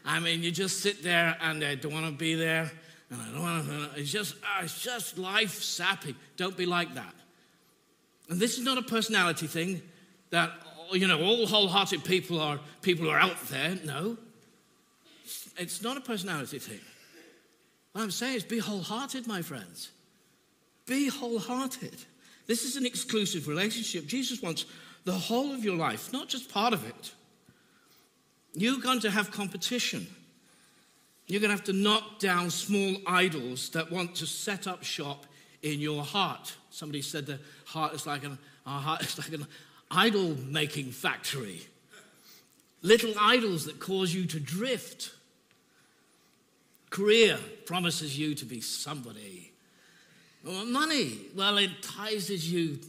I 0.05 0.19
mean, 0.19 0.43
you 0.43 0.51
just 0.51 0.81
sit 0.81 1.03
there 1.03 1.35
and 1.41 1.63
I 1.63 1.75
don't 1.75 1.93
want 1.93 2.05
to 2.05 2.11
be 2.11 2.35
there, 2.35 2.71
and 3.09 3.21
I 3.21 3.31
don't 3.31 3.41
want 3.41 3.67
to. 3.67 3.99
It's 3.99 4.11
just, 4.11 4.35
ah, 4.43 4.63
it's 4.63 4.81
just 4.81 5.17
life 5.17 5.61
sapping. 5.63 6.15
Don't 6.37 6.55
be 6.55 6.65
like 6.65 6.93
that. 6.93 7.13
And 8.29 8.39
this 8.39 8.57
is 8.57 8.63
not 8.63 8.77
a 8.77 8.83
personality 8.83 9.47
thing 9.47 9.81
that, 10.29 10.51
you 10.91 11.07
know, 11.07 11.21
all 11.21 11.47
wholehearted 11.47 12.03
people 12.03 12.39
are 12.39 12.59
people 12.81 13.05
who 13.05 13.11
are 13.11 13.19
out 13.19 13.39
there. 13.47 13.77
No. 13.83 14.17
It's 15.57 15.81
not 15.81 15.97
a 15.97 16.01
personality 16.01 16.59
thing. 16.59 16.79
What 17.95 18.01
I'm 18.01 18.11
saying 18.11 18.35
is 18.35 18.43
be 18.43 18.59
wholehearted, 18.59 19.25
my 19.25 19.41
friends. 19.41 19.89
Be 20.85 21.07
wholehearted. 21.07 21.95
This 22.45 22.65
is 22.65 22.75
an 22.75 22.85
exclusive 22.85 23.47
relationship. 23.47 24.05
Jesus 24.05 24.41
wants 24.41 24.65
the 25.05 25.13
whole 25.13 25.53
of 25.53 25.63
your 25.63 25.77
life, 25.77 26.11
not 26.11 26.27
just 26.27 26.51
part 26.51 26.73
of 26.73 26.85
it. 26.85 27.13
You're 28.53 28.81
going 28.81 28.99
to 28.99 29.09
have 29.09 29.31
competition. 29.31 30.07
You're 31.27 31.39
going 31.39 31.51
to 31.51 31.55
have 31.55 31.63
to 31.67 31.73
knock 31.73 32.19
down 32.19 32.49
small 32.49 32.97
idols 33.07 33.69
that 33.69 33.89
want 33.89 34.15
to 34.15 34.25
set 34.25 34.67
up 34.67 34.83
shop 34.83 35.25
in 35.61 35.79
your 35.79 36.03
heart. 36.03 36.53
Somebody 36.71 37.01
said 37.01 37.25
the 37.25 37.39
heart 37.63 37.93
is 37.93 38.05
like 38.05 38.25
an, 38.25 38.37
our 38.65 38.81
heart 38.81 39.03
is 39.03 39.17
like 39.17 39.31
an 39.31 39.47
idol 39.89 40.35
making 40.49 40.91
factory. 40.91 41.61
Little 42.81 43.13
idols 43.17 43.63
that 43.67 43.79
cause 43.79 44.13
you 44.13 44.25
to 44.25 44.39
drift. 44.41 45.14
Career 46.89 47.37
promises 47.65 48.17
you 48.17 48.35
to 48.35 48.45
be 48.45 48.61
somebody. 48.61 49.51
money, 50.43 51.17
well, 51.35 51.57
it 51.57 51.71
entices 51.71 52.51
you 52.51 52.79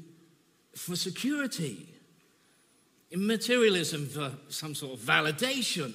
for 0.75 0.97
security. 0.97 1.89
In 3.11 3.27
materialism, 3.27 4.07
for 4.07 4.33
some 4.49 4.75
sort 4.75 4.95
of 4.95 5.01
validation. 5.01 5.95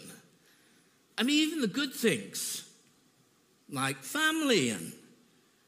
I 1.18 1.24
mean, 1.24 1.48
even 1.48 1.62
the 1.62 1.68
good 1.68 1.94
things, 1.94 2.68
like 3.70 3.98
family 3.98 4.70
and 4.70 4.94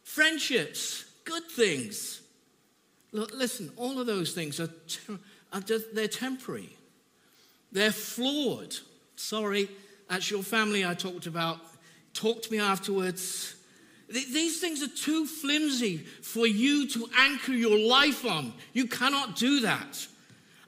friendships, 0.03 1.05
good 1.25 1.49
things. 1.49 2.21
Look, 3.11 3.33
listen, 3.33 3.71
all 3.77 3.99
of 3.99 4.07
those 4.07 4.33
things 4.33 4.59
are, 4.59 4.69
are 5.51 5.61
just, 5.61 5.93
they're 5.93 6.07
temporary. 6.07 6.75
They're 7.71 7.91
flawed. 7.91 8.75
Sorry, 9.15 9.69
that's 10.09 10.29
your 10.31 10.43
family 10.43 10.85
I 10.85 10.93
talked 10.93 11.27
about. 11.27 11.59
Talk 12.13 12.43
to 12.43 12.51
me 12.51 12.59
afterwards. 12.59 13.55
These 14.09 14.59
things 14.59 14.83
are 14.83 14.87
too 14.87 15.25
flimsy 15.25 15.97
for 15.97 16.45
you 16.45 16.87
to 16.89 17.09
anchor 17.17 17.53
your 17.53 17.79
life 17.79 18.25
on. 18.25 18.53
You 18.73 18.87
cannot 18.87 19.35
do 19.35 19.61
that. 19.61 20.07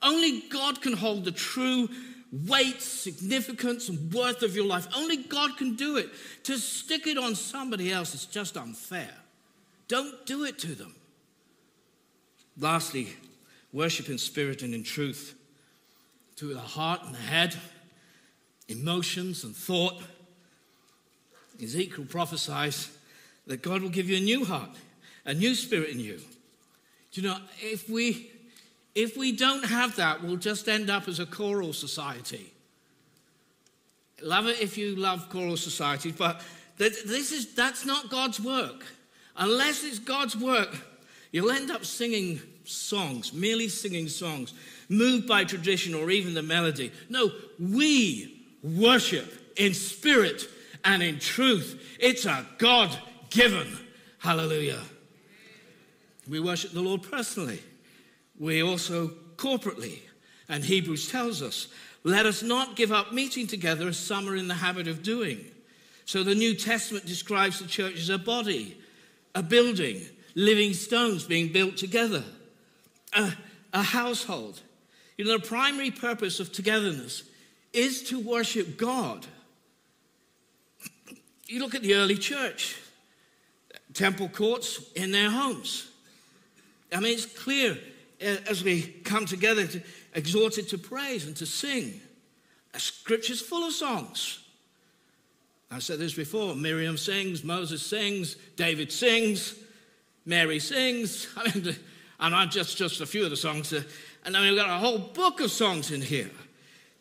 Only 0.01 0.41
God 0.49 0.81
can 0.81 0.93
hold 0.93 1.25
the 1.25 1.31
true 1.31 1.89
weight, 2.31 2.81
significance, 2.81 3.87
and 3.87 4.11
worth 4.11 4.41
of 4.41 4.55
your 4.55 4.65
life. 4.65 4.87
Only 4.95 5.17
God 5.17 5.57
can 5.57 5.75
do 5.75 5.97
it. 5.97 6.09
To 6.43 6.57
stick 6.57 7.07
it 7.07 7.17
on 7.17 7.35
somebody 7.35 7.91
else 7.91 8.15
is 8.15 8.25
just 8.25 8.57
unfair. 8.57 9.13
Don't 9.87 10.25
do 10.25 10.43
it 10.43 10.57
to 10.59 10.73
them. 10.73 10.95
Lastly, 12.57 13.09
worship 13.71 14.09
in 14.09 14.17
spirit 14.17 14.63
and 14.63 14.73
in 14.73 14.83
truth. 14.83 15.35
To 16.37 16.53
the 16.53 16.59
heart 16.59 17.01
and 17.03 17.13
the 17.13 17.19
head, 17.19 17.55
emotions 18.67 19.43
and 19.43 19.55
thought. 19.55 20.01
Ezekiel 21.61 22.05
prophesies 22.05 22.89
that 23.47 23.61
God 23.61 23.81
will 23.81 23.89
give 23.89 24.09
you 24.09 24.17
a 24.17 24.21
new 24.21 24.45
heart, 24.45 24.69
a 25.25 25.33
new 25.33 25.55
spirit 25.55 25.89
in 25.89 25.99
you. 25.99 26.19
Do 27.11 27.21
you 27.21 27.27
know, 27.27 27.37
if 27.61 27.89
we 27.89 28.31
if 28.93 29.17
we 29.17 29.33
don't 29.33 29.65
have 29.65 29.97
that, 29.97 30.23
we'll 30.23 30.37
just 30.37 30.69
end 30.69 30.89
up 30.89 31.07
as 31.09 31.19
a 31.19 31.25
choral 31.25 31.73
society. 31.73 32.51
Love 34.21 34.47
it 34.47 34.61
if 34.61 34.77
you 34.77 34.95
love 34.95 35.29
choral 35.29 35.57
societies, 35.57 36.15
but 36.17 36.41
this 36.77 37.31
is 37.31 37.53
that's 37.53 37.85
not 37.85 38.09
God's 38.09 38.39
work. 38.39 38.85
Unless 39.37 39.83
it's 39.83 39.99
God's 39.99 40.35
work, 40.37 40.75
you'll 41.31 41.51
end 41.51 41.69
up 41.69 41.83
singing 41.83 42.39
songs, 42.63 43.33
merely 43.33 43.67
singing 43.67 44.07
songs, 44.07 44.53
moved 44.87 45.27
by 45.27 45.43
tradition 45.43 45.93
or 45.93 46.09
even 46.09 46.33
the 46.33 46.41
melody. 46.41 46.91
No, 47.09 47.31
we 47.59 48.45
worship 48.63 49.53
in 49.57 49.73
spirit 49.73 50.47
and 50.85 51.03
in 51.03 51.19
truth. 51.19 51.97
It's 51.99 52.25
a 52.25 52.45
God 52.57 52.97
given. 53.29 53.67
Hallelujah. 54.19 54.81
We 56.29 56.39
worship 56.39 56.71
the 56.71 56.81
Lord 56.81 57.03
personally. 57.03 57.59
We 58.39 58.63
also 58.63 59.11
corporately. 59.35 59.99
And 60.47 60.63
Hebrews 60.63 61.11
tells 61.11 61.41
us, 61.41 61.67
let 62.03 62.25
us 62.25 62.43
not 62.43 62.75
give 62.75 62.91
up 62.91 63.11
meeting 63.11 63.47
together 63.47 63.87
as 63.87 63.97
some 63.97 64.29
are 64.29 64.35
in 64.35 64.47
the 64.47 64.53
habit 64.53 64.87
of 64.87 65.01
doing. 65.01 65.43
So 66.05 66.23
the 66.23 66.35
New 66.35 66.55
Testament 66.55 67.05
describes 67.07 67.59
the 67.59 67.67
church 67.67 67.95
as 67.95 68.09
a 68.09 68.19
body, 68.19 68.77
a 69.33 69.41
building, 69.41 70.01
living 70.35 70.73
stones 70.73 71.23
being 71.23 71.51
built 71.51 71.77
together, 71.77 72.23
a, 73.13 73.33
a 73.73 73.81
household. 73.81 74.61
You 75.17 75.25
know, 75.25 75.37
the 75.37 75.47
primary 75.47 75.89
purpose 75.89 76.39
of 76.39 76.51
togetherness 76.51 77.23
is 77.73 78.03
to 78.03 78.19
worship 78.19 78.77
God. 78.77 79.25
You 81.47 81.59
look 81.59 81.75
at 81.75 81.81
the 81.81 81.95
early 81.95 82.17
church, 82.17 82.77
temple 83.93 84.29
courts 84.29 84.91
in 84.95 85.11
their 85.11 85.29
homes. 85.29 85.89
I 86.93 86.99
mean, 86.99 87.13
it's 87.13 87.25
clear 87.25 87.77
uh, 88.21 88.37
as 88.47 88.63
we 88.63 88.81
come 89.03 89.25
together 89.25 89.67
to 89.67 89.81
exhorted 90.15 90.69
to 90.69 90.77
praise 90.77 91.27
and 91.27 91.35
to 91.35 91.45
sing. 91.45 91.99
The 92.71 92.79
scripture's 92.79 93.41
full 93.41 93.65
of 93.65 93.73
songs. 93.73 94.39
I 95.69 95.79
said 95.79 95.99
this 95.99 96.13
before 96.13 96.55
Miriam 96.55 96.97
sings, 96.97 97.43
Moses 97.43 97.85
sings, 97.85 98.35
David 98.55 98.91
sings, 98.91 99.55
Mary 100.25 100.59
sings. 100.59 101.27
I 101.37 101.53
mean, 101.53 101.75
and 102.19 102.33
I'm 102.33 102.49
just, 102.49 102.77
just 102.77 103.01
a 103.01 103.05
few 103.05 103.25
of 103.25 103.29
the 103.29 103.35
songs. 103.35 103.73
Uh, 103.73 103.83
and 104.23 104.33
then 104.33 104.41
we've 104.41 104.55
got 104.55 104.69
a 104.69 104.79
whole 104.79 104.97
book 104.97 105.41
of 105.41 105.51
songs 105.51 105.91
in 105.91 106.01
here. 106.01 106.31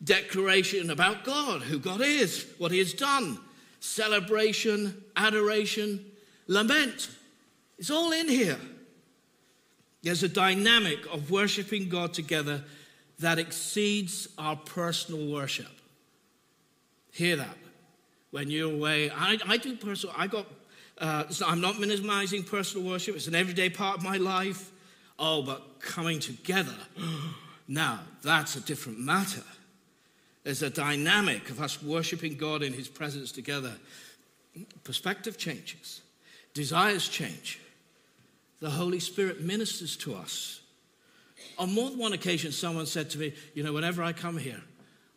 Declaration 0.03 0.91
about 0.91 1.23
God, 1.23 1.61
who 1.61 1.79
God 1.79 2.01
is, 2.01 2.45
what 2.57 2.71
He 2.71 2.79
has 2.79 2.93
done, 2.93 3.39
celebration, 3.85 5.03
adoration, 5.15 6.03
lament. 6.47 7.09
It's 7.77 7.89
all 7.91 8.11
in 8.11 8.27
here. 8.27 8.57
There's 10.01 10.23
a 10.23 10.29
dynamic 10.29 11.05
of 11.11 11.31
worshiping 11.31 11.89
God 11.89 12.13
together 12.13 12.63
that 13.19 13.39
exceeds 13.39 14.27
our 14.37 14.55
personal 14.55 15.31
worship. 15.31 15.71
Hear 17.11 17.37
that. 17.37 17.57
When 18.31 18.51
you're 18.51 18.73
away, 18.73 19.09
I, 19.09 19.37
I 19.47 19.57
do 19.57 19.75
personal, 19.77 20.13
I 20.17 20.27
got, 20.27 20.45
uh, 20.97 21.29
so 21.29 21.45
I'm 21.47 21.61
not 21.61 21.79
minimizing 21.79 22.43
personal 22.43 22.87
worship, 22.87 23.15
it's 23.15 23.27
an 23.27 23.35
everyday 23.35 23.69
part 23.69 23.97
of 23.97 24.03
my 24.03 24.17
life. 24.17 24.71
Oh, 25.17 25.41
but 25.41 25.79
coming 25.79 26.19
together, 26.19 26.75
now 27.67 28.01
that's 28.21 28.57
a 28.57 28.61
different 28.61 28.99
matter. 28.99 29.43
There's 30.45 30.61
a 30.61 30.69
dynamic 30.69 31.49
of 31.49 31.59
us 31.59 31.81
worshiping 31.81 32.37
God 32.37 32.61
in 32.61 32.71
His 32.71 32.87
presence 32.87 33.31
together. 33.31 33.73
Perspective 34.83 35.39
changes. 35.39 36.01
Desires 36.53 37.09
change. 37.09 37.59
The 38.59 38.69
Holy 38.69 38.99
Spirit 38.99 39.41
ministers 39.41 39.97
to 39.97 40.13
us. 40.13 40.61
On 41.57 41.73
more 41.73 41.89
than 41.89 41.97
one 41.97 42.13
occasion, 42.13 42.51
someone 42.51 42.85
said 42.85 43.09
to 43.09 43.17
me, 43.17 43.33
You 43.55 43.63
know, 43.63 43.73
whenever 43.73 44.03
I 44.03 44.13
come 44.13 44.37
here, 44.37 44.61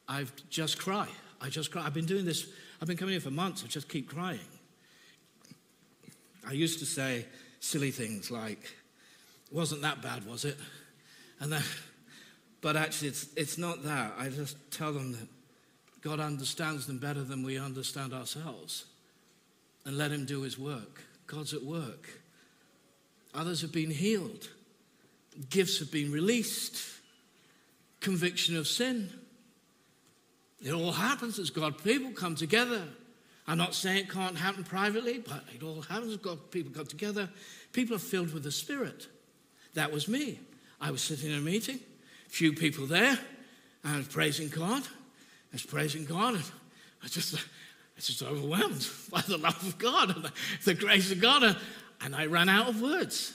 I 0.09 0.25
just 0.49 0.79
cry. 0.79 1.07
I 1.43 1.51
just 1.51 1.71
cry. 1.71 1.85
I've 1.85 1.95
been 1.95 2.07
doing 2.07 2.25
this, 2.25 2.49
I've 2.81 2.89
been 2.89 2.97
coming 2.97 3.13
here 3.13 3.21
for 3.21 3.31
months, 3.31 3.63
I 3.63 3.67
just 3.67 3.89
keep 3.89 4.09
crying. 4.09 4.41
I 6.49 6.53
used 6.53 6.79
to 6.79 6.87
say 6.87 7.27
silly 7.61 7.91
things 7.91 8.31
like, 8.31 8.61
Wasn't 9.53 9.83
that 9.83 10.01
bad, 10.01 10.27
was 10.27 10.47
it? 10.47 10.57
And 11.39 11.53
then, 11.53 11.63
but 12.61 12.77
actually, 12.77 13.09
it's, 13.09 13.29
it's 13.37 13.59
not 13.59 13.85
that. 13.85 14.15
I 14.19 14.29
just 14.29 14.57
tell 14.71 14.93
them 14.93 15.13
that 15.13 15.29
God 16.01 16.21
understands 16.21 16.87
them 16.87 16.99
better 16.99 17.23
than 17.23 17.43
we 17.43 17.59
understand 17.59 18.13
ourselves. 18.13 18.87
And 19.85 19.97
let 19.97 20.11
Him 20.11 20.27
do 20.27 20.43
His 20.43 20.59
work. 20.59 21.03
God's 21.27 21.55
at 21.55 21.63
work. 21.63 22.09
Others 23.35 23.61
have 23.61 23.73
been 23.73 23.91
healed, 23.91 24.49
gifts 25.51 25.79
have 25.79 25.93
been 25.93 26.11
released, 26.11 26.83
conviction 28.01 28.57
of 28.57 28.67
sin. 28.67 29.11
It 30.65 30.73
all 30.73 30.93
happens 30.93 31.39
as 31.39 31.51
God 31.51 31.83
people 31.85 32.11
come 32.11 32.35
together. 32.35 32.83
I'm 33.47 33.59
not 33.59 33.75
saying 33.75 33.99
it 33.99 34.11
can't 34.11 34.37
happen 34.37 34.65
privately, 34.65 35.19
but 35.27 35.45
it 35.55 35.63
all 35.63 35.83
happens 35.83 36.13
as 36.13 36.19
God 36.19 36.51
people 36.51 36.73
come 36.73 36.87
together. 36.87 37.29
People 37.73 37.97
are 37.97 38.01
filled 38.01 38.35
with 38.35 38.43
the 38.43 38.51
Spirit. 38.51 39.07
That 39.75 39.93
was 39.93 40.09
me. 40.09 40.41
I 40.81 40.91
was 40.91 41.01
sitting 41.01 41.31
in 41.31 41.39
a 41.39 41.41
meeting, 41.41 41.81
few 42.29 42.53
people 42.53 42.87
there, 42.87 43.19
I 43.85 43.97
was 43.97 44.07
praising 44.07 44.49
God. 44.49 44.83
I 44.83 45.55
was 45.55 45.65
praising 45.65 46.05
God, 46.05 46.35
and 46.35 46.45
I 47.03 47.09
just, 47.09 47.35
I 47.35 47.39
was 47.97 48.07
just 48.07 48.23
overwhelmed 48.23 48.87
by 49.11 49.23
the 49.23 49.39
love 49.39 49.63
of 49.67 49.79
God 49.79 50.15
and 50.15 50.25
the, 50.25 50.33
the 50.65 50.75
grace 50.75 51.11
of 51.11 51.21
God, 51.21 51.43
and, 51.43 51.57
and 52.01 52.15
I 52.15 52.27
ran 52.27 52.49
out 52.49 52.69
of 52.69 52.81
words. 52.81 53.35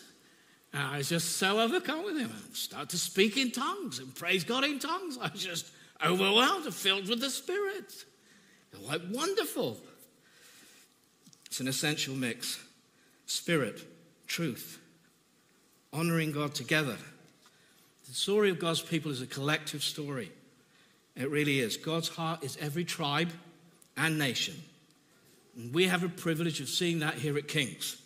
And 0.72 0.82
I 0.82 0.98
was 0.98 1.10
just 1.10 1.38
so 1.38 1.60
overcome 1.60 2.04
with 2.04 2.18
Him. 2.18 2.32
I 2.34 2.54
started 2.54 2.90
to 2.90 2.98
speak 2.98 3.38
in 3.38 3.52
tongues 3.52 4.00
and 4.00 4.14
praise 4.16 4.44
God 4.44 4.64
in 4.64 4.80
tongues. 4.80 5.18
I 5.22 5.30
was 5.30 5.44
just 5.44 5.72
overwhelmed 6.04 6.66
and 6.66 6.74
filled 6.74 7.08
with 7.08 7.20
the 7.20 7.30
Spirit. 7.30 8.06
Like 8.82 9.02
wonderful. 9.12 9.78
It's 11.46 11.60
an 11.60 11.68
essential 11.68 12.16
mix 12.16 12.60
spirit, 13.26 13.82
truth, 14.28 14.80
honoring 15.92 16.32
God 16.32 16.56
together. 16.56 16.98
The 18.14 18.20
story 18.20 18.52
of 18.52 18.60
God's 18.60 18.80
people 18.80 19.10
is 19.10 19.24
a 19.24 19.26
collective 19.26 19.82
story. 19.82 20.32
It 21.16 21.32
really 21.32 21.62
is. 21.62 21.78
God's 21.78 22.10
heart 22.10 22.44
is 22.44 22.56
every 22.62 22.86
tribe 22.86 23.32
and 23.98 24.20
nation. 24.20 24.54
And 25.58 25.74
we 25.74 25.88
have 25.88 26.04
a 26.04 26.10
privilege 26.10 26.62
of 26.62 26.70
seeing 26.70 27.00
that 27.00 27.16
here 27.16 27.36
at 27.40 27.48
King's. 27.48 28.00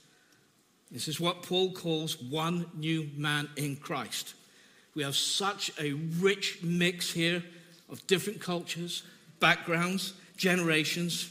This 0.89 1.09
is 1.09 1.19
what 1.19 1.43
Paul 1.43 1.73
calls 1.73 2.21
one 2.21 2.67
new 2.73 3.09
man 3.17 3.49
in 3.57 3.75
Christ. 3.75 4.33
We 4.95 5.03
have 5.03 5.13
such 5.13 5.73
a 5.77 5.91
rich 5.91 6.63
mix 6.63 7.11
here 7.11 7.43
of 7.89 8.07
different 8.07 8.39
cultures, 8.39 9.03
backgrounds, 9.41 10.13
generations, 10.37 11.29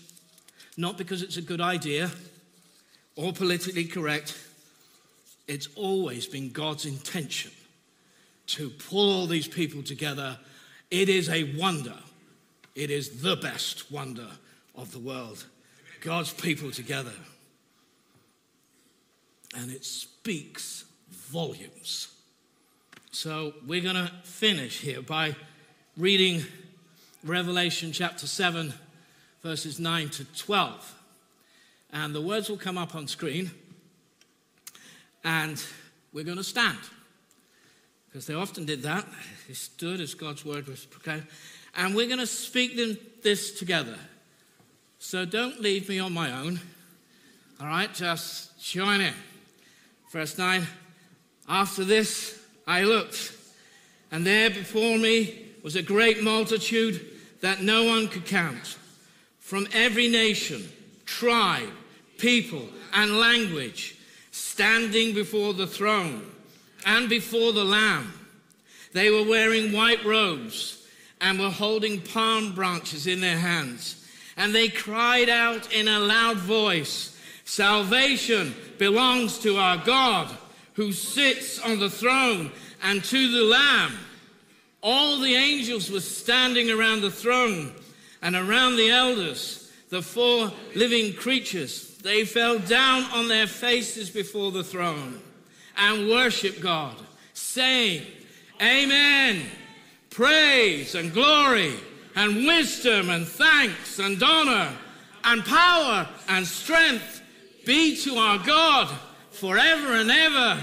not 0.76 0.98
because 0.98 1.22
it's 1.22 1.38
a 1.38 1.42
good 1.42 1.62
idea 1.62 2.10
or 3.14 3.32
politically 3.32 3.86
correct. 3.86 4.38
It's 5.48 5.68
always 5.76 6.26
been 6.26 6.50
God's 6.50 6.84
intention 6.84 7.52
to 8.46 8.70
pull 8.70 9.12
all 9.12 9.26
these 9.26 9.48
people 9.48 9.82
together. 9.82 10.38
It 10.90 11.08
is 11.08 11.28
a 11.28 11.56
wonder. 11.56 11.96
It 12.74 12.90
is 12.90 13.22
the 13.22 13.36
best 13.36 13.90
wonder 13.90 14.28
of 14.74 14.92
the 14.92 14.98
world. 14.98 15.46
God's 16.00 16.32
people 16.32 16.70
together. 16.70 17.12
And 19.56 19.70
it 19.70 19.84
speaks 19.84 20.84
volumes. 21.10 22.08
So 23.10 23.54
we're 23.66 23.80
going 23.80 23.96
to 23.96 24.12
finish 24.24 24.80
here 24.80 25.00
by 25.00 25.34
reading 25.96 26.44
Revelation 27.24 27.90
chapter 27.90 28.26
7, 28.26 28.74
verses 29.42 29.80
9 29.80 30.10
to 30.10 30.24
12. 30.36 30.94
And 31.92 32.14
the 32.14 32.20
words 32.20 32.50
will 32.50 32.58
come 32.58 32.76
up 32.76 32.94
on 32.94 33.08
screen. 33.08 33.50
And 35.24 35.64
we're 36.12 36.24
going 36.24 36.36
to 36.36 36.44
stand 36.44 36.78
because 38.16 38.28
they 38.28 38.32
often 38.32 38.64
did 38.64 38.80
that. 38.80 39.06
They 39.46 39.52
stood 39.52 40.00
as 40.00 40.14
God's 40.14 40.42
word 40.42 40.66
was 40.68 40.86
proclaimed. 40.86 41.26
And 41.76 41.94
we're 41.94 42.06
going 42.06 42.18
to 42.18 42.26
speak 42.26 42.74
this 43.22 43.58
together. 43.58 43.98
So 44.98 45.26
don't 45.26 45.60
leave 45.60 45.86
me 45.90 45.98
on 45.98 46.14
my 46.14 46.32
own. 46.32 46.58
All 47.60 47.66
right, 47.66 47.92
just 47.92 48.58
join 48.58 49.02
in. 49.02 49.12
Verse 50.10 50.38
9 50.38 50.66
After 51.46 51.84
this 51.84 52.42
I 52.66 52.84
looked, 52.84 53.36
and 54.10 54.26
there 54.26 54.48
before 54.48 54.96
me 54.96 55.48
was 55.62 55.76
a 55.76 55.82
great 55.82 56.22
multitude 56.22 57.04
that 57.42 57.60
no 57.60 57.84
one 57.84 58.08
could 58.08 58.24
count, 58.24 58.78
from 59.40 59.68
every 59.74 60.08
nation, 60.08 60.66
tribe, 61.04 61.68
people, 62.16 62.66
and 62.94 63.18
language, 63.18 63.98
standing 64.30 65.12
before 65.12 65.52
the 65.52 65.66
throne 65.66 66.32
and 66.86 67.10
before 67.10 67.52
the 67.52 67.64
Lamb. 67.64 68.14
They 68.92 69.10
were 69.10 69.24
wearing 69.24 69.72
white 69.72 70.02
robes 70.04 70.86
and 71.20 71.38
were 71.38 71.50
holding 71.50 72.00
palm 72.00 72.54
branches 72.54 73.06
in 73.06 73.20
their 73.20 73.36
hands. 73.36 74.06
And 74.36 74.54
they 74.54 74.68
cried 74.68 75.28
out 75.28 75.70
in 75.72 75.88
a 75.88 75.98
loud 75.98 76.38
voice 76.38 77.12
Salvation 77.44 78.56
belongs 78.76 79.38
to 79.38 79.56
our 79.56 79.76
God 79.76 80.36
who 80.74 80.90
sits 80.90 81.60
on 81.60 81.78
the 81.78 81.88
throne 81.88 82.50
and 82.82 83.04
to 83.04 83.30
the 83.30 83.44
Lamb. 83.44 83.92
All 84.82 85.20
the 85.20 85.36
angels 85.36 85.88
were 85.88 86.00
standing 86.00 86.70
around 86.70 87.02
the 87.02 87.10
throne 87.10 87.72
and 88.20 88.34
around 88.34 88.74
the 88.76 88.90
elders, 88.90 89.70
the 89.90 90.02
four 90.02 90.52
living 90.74 91.14
creatures. 91.14 91.96
They 91.98 92.24
fell 92.24 92.58
down 92.58 93.04
on 93.12 93.28
their 93.28 93.46
faces 93.46 94.10
before 94.10 94.50
the 94.50 94.64
throne 94.64 95.22
and 95.76 96.08
worship 96.08 96.60
God, 96.60 96.96
saying, 97.32 98.02
Amen. 98.60 99.42
Praise 100.10 100.94
and 100.94 101.12
glory 101.12 101.74
and 102.14 102.46
wisdom 102.46 103.10
and 103.10 103.26
thanks 103.26 103.98
and 103.98 104.22
honor 104.22 104.72
and 105.24 105.44
power 105.44 106.08
and 106.28 106.46
strength 106.46 107.20
be 107.66 107.96
to 107.96 108.16
our 108.16 108.38
God 108.38 108.88
forever 109.30 109.92
and 109.92 110.10
ever. 110.10 110.58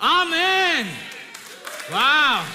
Amen. 0.00 0.86
Wow. 1.90 2.46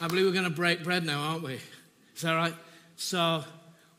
I 0.00 0.08
believe 0.08 0.26
we're 0.26 0.32
going 0.32 0.44
to 0.44 0.50
break 0.50 0.82
bread 0.82 1.04
now, 1.04 1.20
aren't 1.20 1.42
we? 1.42 1.60
Is 2.16 2.22
that 2.22 2.32
right? 2.32 2.54
So, 2.96 3.44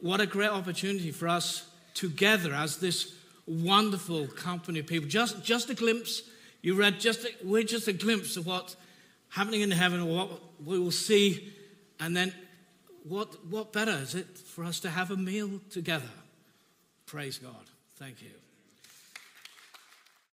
what 0.04 0.20
a 0.20 0.26
great 0.26 0.50
opportunity 0.50 1.12
for 1.12 1.30
us 1.30 1.66
together 1.94 2.54
as 2.54 2.78
this 2.78 3.16
wonderful 3.48 4.28
company 4.28 4.80
of 4.80 4.86
people. 4.86 5.08
Just, 5.08 5.42
just 5.46 5.70
a 5.70 5.74
glimpse. 5.74 6.24
You 6.62 6.76
read 6.76 7.00
just 7.00 7.24
a, 7.24 7.30
we're 7.42 7.64
just 7.64 7.88
a 7.88 7.94
glimpse 7.94 8.36
of 8.36 8.46
what's 8.46 8.76
happening 9.30 9.62
in 9.62 9.72
heaven, 9.72 10.06
what 10.06 10.30
we 10.64 10.78
will 10.78 10.92
see, 10.92 11.54
and 12.02 12.16
then 12.16 12.34
what, 13.04 13.46
what 13.46 13.72
better 13.72 13.94
is 13.94 14.14
it 14.14 14.28
for 14.38 14.66
us 14.66 14.82
to 14.82 14.90
have 14.90 15.10
a 15.10 15.16
meal 15.16 15.62
together? 15.70 16.12
Praise 17.06 17.38
God. 17.38 17.56
Thank 17.96 18.22
you. 18.22 18.43